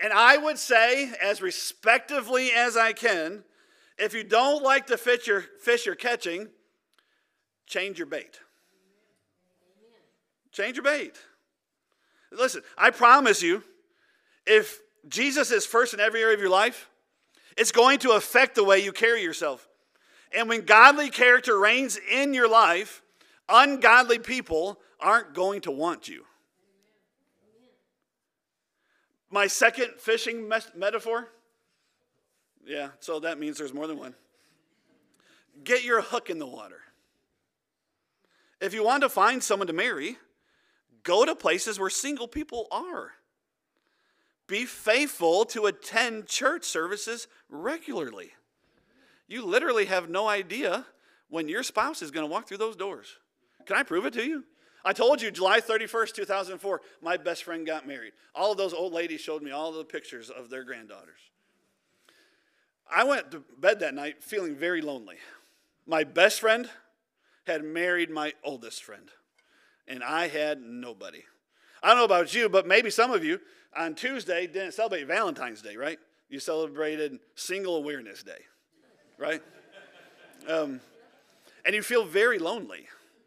[0.00, 3.44] And I would say, as respectively as I can,
[3.98, 6.48] if you don't like the fish you're, fish you're catching,
[7.66, 8.40] change your bait.
[10.50, 11.16] Change your bait.
[12.32, 13.62] Listen, I promise you,
[14.46, 16.88] if Jesus is first in every area of your life,
[17.56, 19.68] it's going to affect the way you carry yourself.
[20.34, 23.02] And when godly character reigns in your life,
[23.48, 26.24] Ungodly people aren't going to want you.
[29.30, 31.28] My second fishing mes- metaphor.
[32.66, 34.14] Yeah, so that means there's more than one.
[35.64, 36.80] Get your hook in the water.
[38.60, 40.18] If you want to find someone to marry,
[41.02, 43.12] go to places where single people are.
[44.48, 48.32] Be faithful to attend church services regularly.
[49.28, 50.86] You literally have no idea
[51.28, 53.18] when your spouse is going to walk through those doors.
[53.66, 54.44] Can I prove it to you?
[54.84, 58.12] I told you July 31st, 2004, my best friend got married.
[58.34, 61.20] All of those old ladies showed me all the pictures of their granddaughters.
[62.90, 65.16] I went to bed that night feeling very lonely.
[65.86, 66.70] My best friend
[67.46, 69.10] had married my oldest friend,
[69.86, 71.24] and I had nobody.
[71.82, 73.40] I don't know about you, but maybe some of you
[73.76, 75.98] on Tuesday didn't celebrate Valentine's Day, right?
[76.28, 78.44] You celebrated Single Awareness Day,
[79.16, 79.42] right?
[80.48, 80.80] Um,
[81.64, 82.86] and you feel very lonely.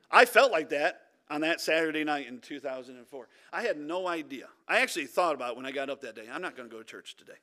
[0.09, 3.27] I felt like that on that Saturday night in 2004.
[3.53, 4.47] I had no idea.
[4.67, 6.73] I actually thought about it when I got up that day, I'm not going to
[6.73, 7.39] go to church today.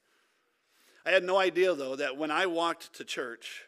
[1.06, 3.64] I had no idea, though, that when I walked to church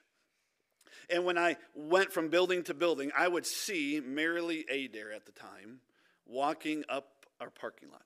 [1.08, 5.32] and when I went from building to building, I would see Marilee Adair at the
[5.32, 5.80] time
[6.26, 8.02] walking up our parking lot.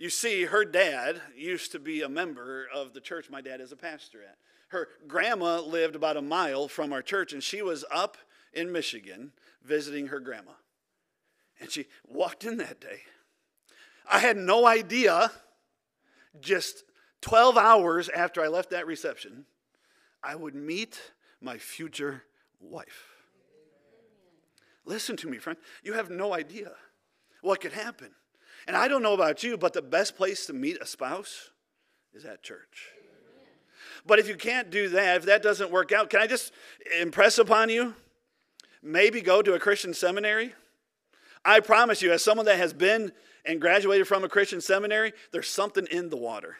[0.00, 3.70] You see, her dad used to be a member of the church my dad is
[3.70, 4.38] a pastor at.
[4.68, 8.16] Her grandma lived about a mile from our church, and she was up
[8.54, 9.32] in Michigan
[9.62, 10.52] visiting her grandma.
[11.60, 13.02] And she walked in that day.
[14.10, 15.32] I had no idea,
[16.40, 16.84] just
[17.20, 19.44] 12 hours after I left that reception,
[20.22, 20.98] I would meet
[21.42, 22.22] my future
[22.58, 23.04] wife.
[24.86, 25.58] Listen to me, friend.
[25.84, 26.72] You have no idea
[27.42, 28.12] what could happen.
[28.66, 31.50] And I don't know about you, but the best place to meet a spouse
[32.14, 32.88] is at church.
[34.06, 36.52] But if you can't do that, if that doesn't work out, can I just
[37.00, 37.94] impress upon you?
[38.82, 40.54] Maybe go to a Christian seminary.
[41.44, 43.12] I promise you, as someone that has been
[43.44, 46.56] and graduated from a Christian seminary, there's something in the water.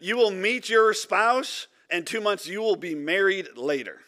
[0.00, 4.00] you will meet your spouse, and two months you will be married later.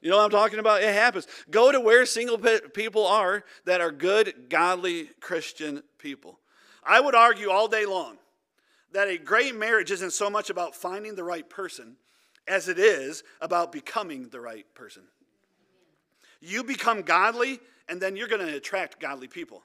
[0.00, 0.82] You know what I'm talking about?
[0.82, 1.26] It happens.
[1.50, 6.38] Go to where single people are that are good, godly Christian people.
[6.84, 8.16] I would argue all day long
[8.92, 11.96] that a great marriage isn't so much about finding the right person
[12.46, 15.02] as it is about becoming the right person.
[16.40, 19.62] You become godly, and then you're going to attract godly people.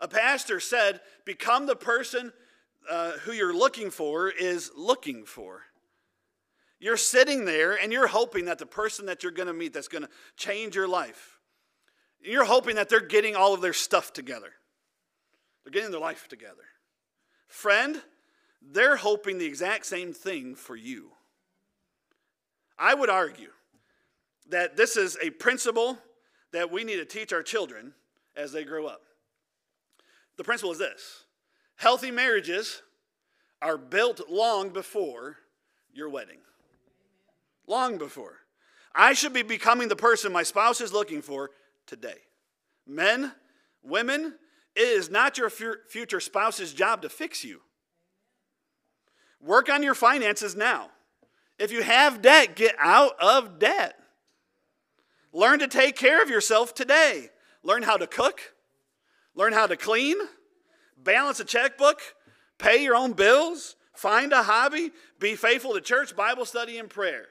[0.00, 2.32] A pastor said, Become the person
[2.88, 5.62] uh, who you're looking for is looking for.
[6.80, 9.88] You're sitting there and you're hoping that the person that you're going to meet that's
[9.88, 11.40] going to change your life,
[12.20, 14.52] you're hoping that they're getting all of their stuff together.
[15.64, 16.54] They're getting their life together.
[17.48, 18.00] Friend,
[18.62, 21.10] they're hoping the exact same thing for you.
[22.78, 23.50] I would argue
[24.48, 25.98] that this is a principle
[26.52, 27.92] that we need to teach our children
[28.36, 29.02] as they grow up.
[30.36, 31.24] The principle is this
[31.74, 32.82] healthy marriages
[33.60, 35.38] are built long before
[35.92, 36.38] your wedding
[37.68, 38.36] long before.
[38.94, 41.50] I should be becoming the person my spouse is looking for
[41.86, 42.16] today.
[42.86, 43.32] Men,
[43.82, 44.34] women,
[44.74, 47.60] it is not your future spouse's job to fix you.
[49.40, 50.90] Work on your finances now.
[51.58, 53.98] If you have debt, get out of debt.
[55.32, 57.30] Learn to take care of yourself today.
[57.62, 58.40] Learn how to cook,
[59.34, 60.16] learn how to clean,
[60.96, 62.00] balance a checkbook,
[62.56, 67.26] pay your own bills, find a hobby, be faithful to church, Bible study, and prayer.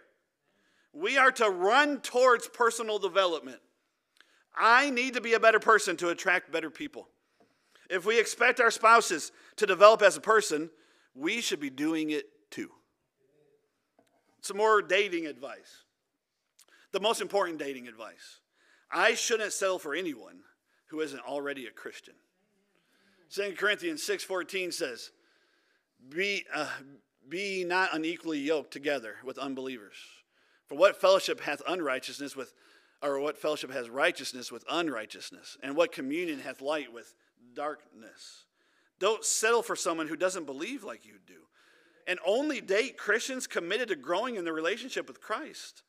[0.97, 3.59] We are to run towards personal development.
[4.55, 7.07] I need to be a better person to attract better people.
[7.87, 10.71] If we expect our spouses to develop as a person,
[11.13, 12.71] we should be doing it too.
[14.41, 15.83] Some more dating advice.
[16.93, 18.39] The most important dating advice.
[18.91, 20.39] I shouldn't settle for anyone
[20.87, 22.15] who isn't already a Christian.
[23.29, 25.11] 2 Corinthians 6:14 says,
[26.09, 26.69] be, uh,
[27.29, 29.97] be not unequally yoked together with unbelievers.
[30.67, 32.53] For what fellowship hath unrighteousness with,
[33.01, 35.57] or what fellowship has righteousness with unrighteousness?
[35.63, 37.13] And what communion hath light with
[37.53, 38.45] darkness?
[38.99, 41.33] Don't settle for someone who doesn't believe like you do.
[42.07, 45.83] And only date Christians committed to growing in the relationship with Christ.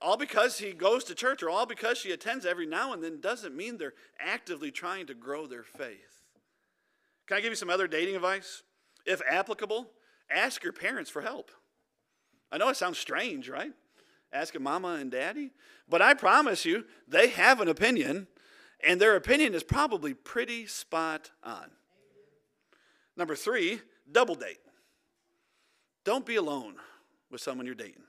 [0.00, 3.20] All because he goes to church or all because she attends every now and then
[3.20, 6.22] doesn't mean they're actively trying to grow their faith.
[7.26, 8.62] Can I give you some other dating advice?
[9.04, 9.90] If applicable,
[10.30, 11.50] ask your parents for help.
[12.50, 13.72] I know it sounds strange, right?
[14.32, 15.50] Asking mama and daddy.
[15.88, 18.26] But I promise you, they have an opinion,
[18.82, 21.70] and their opinion is probably pretty spot on.
[23.16, 23.80] Number three,
[24.10, 24.60] double date.
[26.04, 26.76] Don't be alone
[27.30, 28.02] with someone you're dating.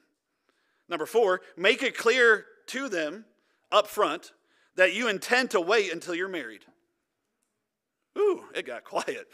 [0.88, 3.26] Number four, make it clear to them
[3.72, 4.32] up front
[4.76, 6.66] that you intend to wait until you're married.
[8.18, 9.28] Ooh, it got quiet.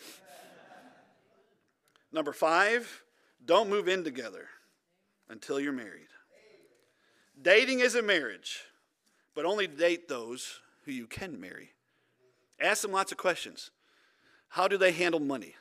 [2.11, 3.03] Number five,
[3.45, 4.47] don't move in together
[5.29, 6.07] until you're married.
[7.41, 8.61] Dating is a marriage,
[9.33, 11.71] but only date those who you can marry.
[12.59, 13.71] Ask them lots of questions.
[14.49, 15.55] How do they handle money?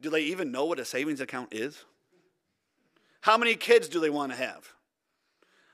[0.00, 1.84] Do they even know what a savings account is?
[3.20, 4.72] How many kids do they want to have?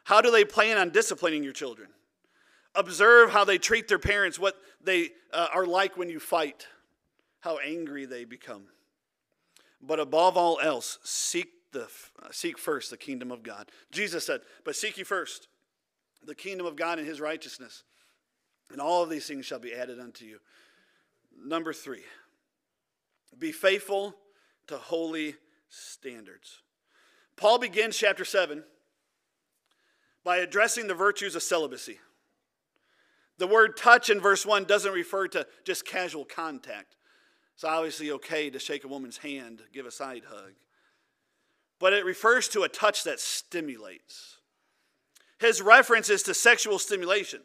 [0.05, 1.89] How do they plan on disciplining your children?
[2.75, 6.67] Observe how they treat their parents, what they uh, are like when you fight,
[7.41, 8.65] how angry they become.
[9.81, 11.89] But above all else, seek, the,
[12.23, 13.71] uh, seek first the kingdom of God.
[13.91, 15.49] Jesus said, But seek ye first
[16.25, 17.83] the kingdom of God and his righteousness,
[18.73, 20.39] and all of these things shall be added unto you.
[21.37, 22.05] Number three,
[23.39, 24.15] be faithful
[24.69, 25.35] to holy
[25.69, 26.63] standards.
[27.37, 28.65] Paul begins chapter 7
[30.23, 31.99] by addressing the virtues of celibacy.
[33.37, 36.97] The word touch in verse 1 doesn't refer to just casual contact.
[37.55, 40.53] It's obviously okay to shake a woman's hand, give a side hug.
[41.81, 44.39] But it refers to a touch that stimulates.
[45.39, 47.41] His reference is to sexual stimulation.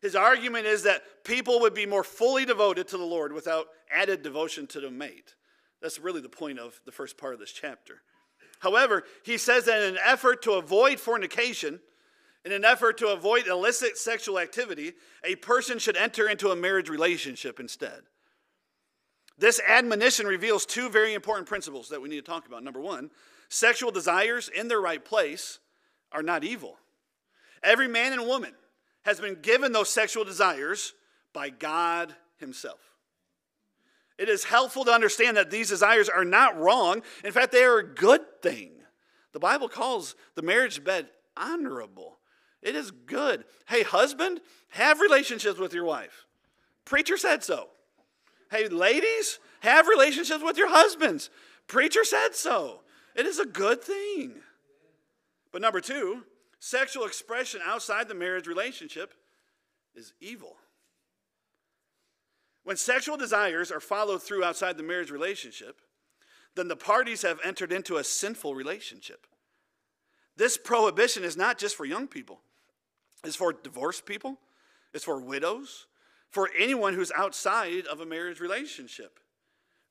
[0.00, 4.22] His argument is that people would be more fully devoted to the Lord without added
[4.22, 5.34] devotion to the mate.
[5.80, 8.02] That's really the point of the first part of this chapter.
[8.60, 11.80] However, he says that in an effort to avoid fornication,
[12.44, 14.92] in an effort to avoid illicit sexual activity,
[15.22, 18.02] a person should enter into a marriage relationship instead.
[19.36, 22.62] This admonition reveals two very important principles that we need to talk about.
[22.62, 23.10] Number one,
[23.54, 25.60] sexual desires in their right place
[26.12, 26.76] are not evil.
[27.62, 28.52] Every man and woman
[29.02, 30.92] has been given those sexual desires
[31.32, 32.80] by God Himself.
[34.18, 37.02] It is helpful to understand that these desires are not wrong.
[37.24, 38.70] In fact, they are a good thing.
[39.32, 42.18] The Bible calls the marriage bed honorable.
[42.62, 43.44] It is good.
[43.66, 44.40] Hey, husband,
[44.70, 46.26] have relationships with your wife.
[46.84, 47.68] Preacher said so.
[48.50, 51.28] Hey, ladies, have relationships with your husbands.
[51.66, 52.80] Preacher said so.
[53.14, 54.34] It is a good thing.
[55.52, 56.24] But number two,
[56.58, 59.14] sexual expression outside the marriage relationship
[59.94, 60.56] is evil.
[62.64, 65.80] When sexual desires are followed through outside the marriage relationship,
[66.56, 69.26] then the parties have entered into a sinful relationship.
[70.36, 72.40] This prohibition is not just for young people.
[73.22, 74.38] It's for divorced people,
[74.92, 75.86] it's for widows,
[76.30, 79.20] for anyone who's outside of a marriage relationship.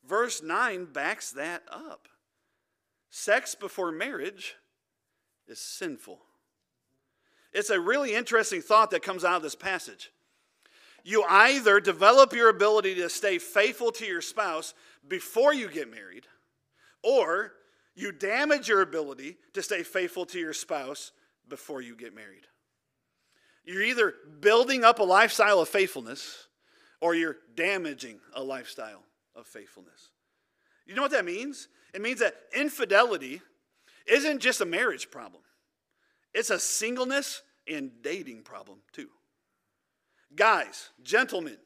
[0.05, 2.07] Verse 9 backs that up.
[3.15, 4.55] Sex before marriage
[5.47, 6.19] is sinful.
[7.53, 10.11] It's a really interesting thought that comes out of this passage.
[11.03, 14.73] You either develop your ability to stay faithful to your spouse
[15.07, 16.25] before you get married,
[17.03, 17.53] or
[17.93, 21.11] you damage your ability to stay faithful to your spouse
[21.47, 22.47] before you get married.
[23.63, 26.47] You're either building up a lifestyle of faithfulness
[26.99, 29.03] or you're damaging a lifestyle
[29.35, 30.09] of faithfulness.
[30.87, 31.67] You know what that means?
[31.93, 33.41] It means that infidelity
[34.07, 35.43] isn't just a marriage problem,
[36.33, 39.09] it's a singleness and dating problem too.
[40.35, 41.57] Guys, gentlemen,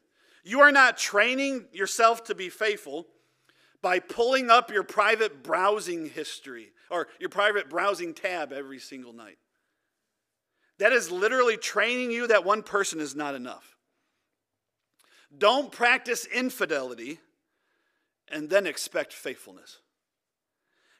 [0.43, 3.07] you are not training yourself to be faithful
[3.81, 9.37] by pulling up your private browsing history or your private browsing tab every single night.
[10.79, 13.77] That is literally training you that one person is not enough.
[15.35, 17.19] Don't practice infidelity
[18.27, 19.79] and then expect faithfulness.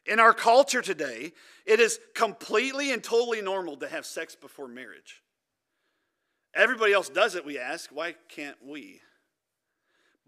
[0.08, 1.34] In our culture today,
[1.66, 5.22] it is completely and totally normal to have sex before marriage.
[6.56, 7.90] Everybody else does it, we ask.
[7.92, 9.02] Why can't we?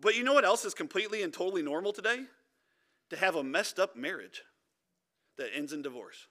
[0.01, 2.25] But you know what else is completely and totally normal today?
[3.09, 4.43] To have a messed up marriage
[5.37, 6.27] that ends in divorce.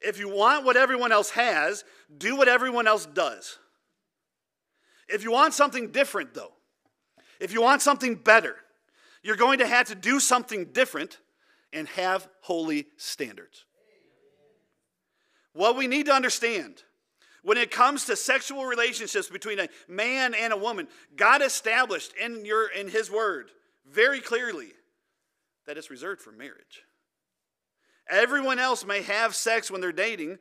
[0.00, 1.84] If you want what everyone else has,
[2.16, 3.58] do what everyone else does.
[5.08, 6.52] If you want something different, though,
[7.38, 8.56] if you want something better,
[9.22, 11.18] you're going to have to do something different
[11.72, 13.64] and have holy standards.
[15.52, 16.82] What we need to understand
[17.42, 22.44] when it comes to sexual relationships between a man and a woman, God established in,
[22.44, 23.50] your, in His Word
[23.90, 24.68] very clearly
[25.66, 26.82] that it's reserved for marriage.
[28.08, 30.38] Everyone else may have sex when they're dating,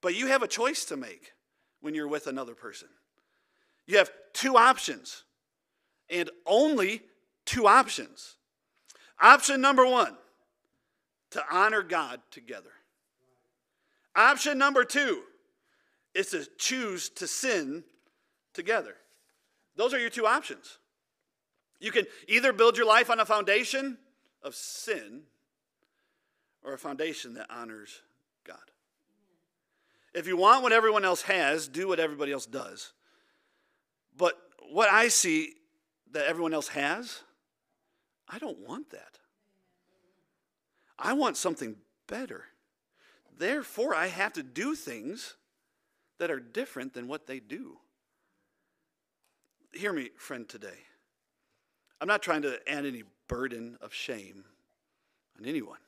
[0.00, 1.32] but you have a choice to make
[1.80, 2.88] when you're with another person.
[3.86, 5.24] You have two options,
[6.08, 7.02] and only
[7.44, 8.36] two options.
[9.20, 10.16] Option number one
[11.32, 12.70] to honor God together.
[14.14, 15.22] Option number two
[16.14, 17.84] is to choose to sin
[18.52, 18.94] together.
[19.76, 20.78] Those are your two options.
[21.80, 23.98] You can either build your life on a foundation
[24.42, 25.22] of sin
[26.62, 28.02] or a foundation that honors
[28.44, 28.58] God.
[30.14, 32.92] If you want what everyone else has, do what everybody else does.
[34.16, 34.38] But
[34.70, 35.54] what I see
[36.12, 37.20] that everyone else has,
[38.28, 39.18] I don't want that.
[41.02, 41.74] I want something
[42.06, 42.44] better.
[43.36, 45.34] Therefore, I have to do things
[46.18, 47.78] that are different than what they do.
[49.72, 50.78] Hear me, friend, today.
[52.00, 54.44] I'm not trying to add any burden of shame
[55.38, 55.78] on anyone.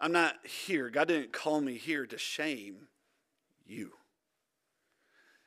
[0.00, 0.88] I'm not here.
[0.88, 2.88] God didn't call me here to shame
[3.66, 3.92] you.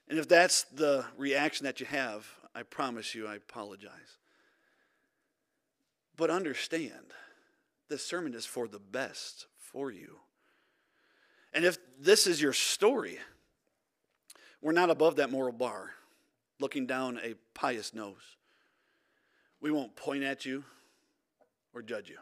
[0.08, 4.20] And if that's the reaction that you have, I promise you I apologize.
[6.16, 7.14] But understand,
[7.94, 10.18] this sermon is for the best for you.
[11.54, 13.20] And if this is your story,
[14.64, 15.92] we're not above that moral bar,
[16.60, 18.36] looking down a pious nose.
[19.62, 20.64] We won't point at you
[21.72, 22.18] or judge you.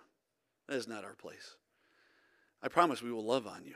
[0.68, 1.56] That is not our place.
[2.62, 3.76] I promise we will love on you.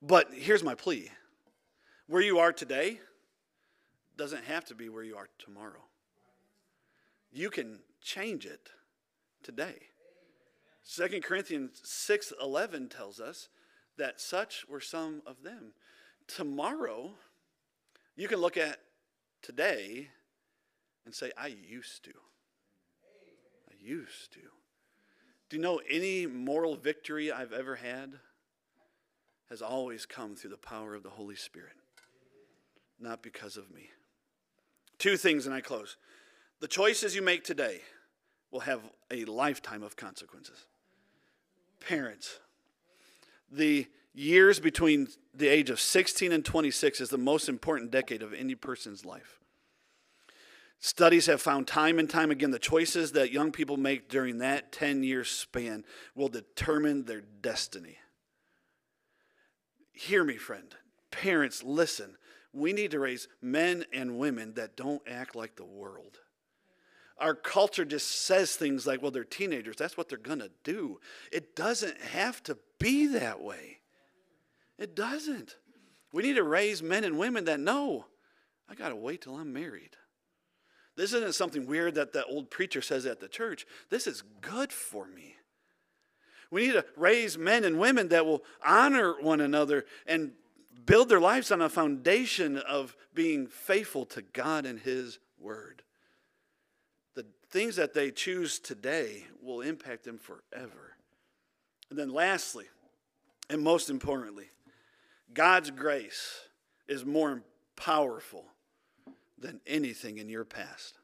[0.00, 1.10] But here's my plea
[2.06, 3.00] where you are today
[4.16, 5.82] doesn't have to be where you are tomorrow.
[7.32, 8.70] You can change it
[9.42, 9.88] today.
[10.84, 13.48] 2 Corinthians 6:11 tells us
[13.96, 15.74] that such were some of them.
[16.26, 17.18] Tomorrow,
[18.16, 18.80] you can look at
[19.42, 20.10] today
[21.04, 22.12] and say, I used to.
[23.70, 24.40] I used to.
[25.48, 28.20] Do you know any moral victory I've ever had
[29.50, 31.74] has always come through the power of the Holy Spirit,
[32.98, 33.90] not because of me?
[34.98, 35.96] Two things, and I close.
[36.60, 37.80] The choices you make today
[38.50, 40.66] will have a lifetime of consequences.
[41.86, 42.38] Parents,
[43.50, 48.32] the years between the age of 16 and 26 is the most important decade of
[48.32, 49.40] any person's life.
[50.84, 54.72] Studies have found time and time again the choices that young people make during that
[54.72, 57.98] 10 year span will determine their destiny.
[59.92, 60.74] Hear me, friend.
[61.10, 62.16] Parents, listen.
[62.52, 66.18] We need to raise men and women that don't act like the world.
[67.22, 69.76] Our culture just says things like, well, they're teenagers.
[69.76, 70.98] That's what they're going to do.
[71.30, 73.78] It doesn't have to be that way.
[74.76, 75.56] It doesn't.
[76.12, 78.06] We need to raise men and women that know,
[78.68, 79.96] I got to wait till I'm married.
[80.96, 83.66] This isn't something weird that the old preacher says at the church.
[83.88, 85.36] This is good for me.
[86.50, 90.32] We need to raise men and women that will honor one another and
[90.84, 95.82] build their lives on a foundation of being faithful to God and His Word.
[97.52, 100.96] Things that they choose today will impact them forever.
[101.90, 102.64] And then, lastly,
[103.50, 104.46] and most importantly,
[105.34, 106.40] God's grace
[106.88, 107.42] is more
[107.76, 108.46] powerful
[109.38, 110.98] than anything in your past.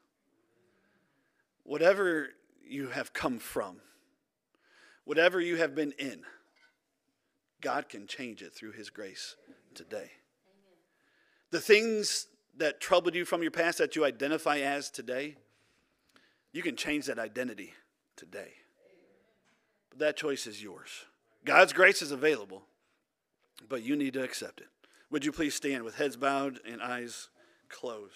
[1.63, 2.29] Whatever
[2.67, 3.77] you have come from,
[5.05, 6.21] whatever you have been in,
[7.61, 9.35] God can change it through His grace
[9.75, 10.09] today.
[11.51, 12.25] The things
[12.57, 15.35] that troubled you from your past that you identify as today,
[16.51, 17.73] you can change that identity
[18.15, 18.53] today.
[19.89, 20.89] But that choice is yours.
[21.45, 22.63] God's grace is available,
[23.67, 24.67] but you need to accept it.
[25.11, 27.29] Would you please stand with heads bowed and eyes
[27.67, 28.13] closed?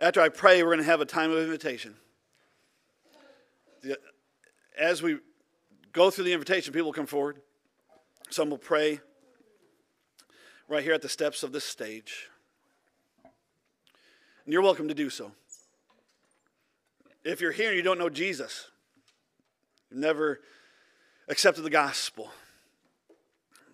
[0.00, 1.96] After I pray, we're going to have a time of invitation.
[4.78, 5.18] As we
[5.92, 7.40] go through the invitation, people come forward.
[8.30, 9.00] Some will pray
[10.68, 12.28] right here at the steps of this stage.
[14.44, 15.32] And you're welcome to do so.
[17.28, 18.70] If you're here and you don't know Jesus,
[19.90, 20.40] you've never
[21.28, 22.30] accepted the gospel,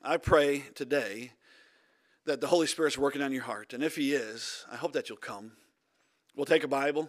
[0.03, 1.31] I pray today
[2.25, 3.73] that the Holy Spirit's working on your heart.
[3.73, 5.53] And if He is, I hope that you'll come.
[6.35, 7.09] We'll take a Bible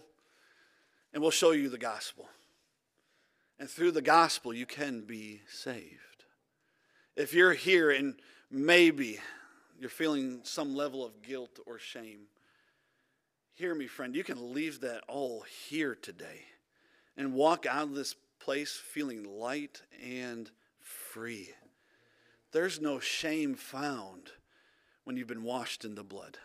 [1.15, 2.29] and we'll show you the gospel.
[3.57, 6.25] And through the gospel, you can be saved.
[7.15, 8.19] If you're here and
[8.51, 9.17] maybe
[9.79, 12.27] you're feeling some level of guilt or shame,
[13.55, 14.15] hear me, friend.
[14.15, 16.43] You can leave that all here today
[17.17, 21.49] and walk out of this place feeling light and free.
[22.51, 24.31] There's no shame found
[25.05, 26.37] when you've been washed in the blood.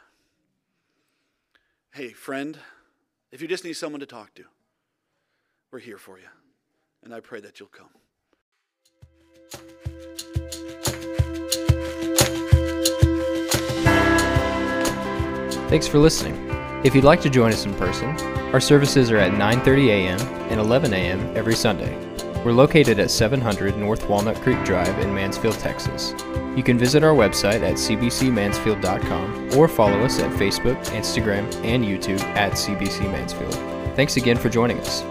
[1.93, 2.59] Hey, friend,
[3.33, 4.45] if you just need someone to talk to,
[5.73, 6.29] we're here for you.
[7.03, 7.89] And I pray that you'll come.
[15.69, 16.50] Thanks for listening.
[16.83, 18.09] If you'd like to join us in person,
[18.55, 20.21] our services are at 9:30 a.m.
[20.51, 21.37] and 11 a.m.
[21.37, 21.95] every Sunday.
[22.43, 26.15] We're located at 700 North Walnut Creek Drive in Mansfield, Texas.
[26.57, 32.21] You can visit our website at cbcmansfield.com or follow us at Facebook, Instagram, and YouTube
[32.35, 33.55] at CBC Mansfield.
[33.95, 35.03] Thanks again for joining us.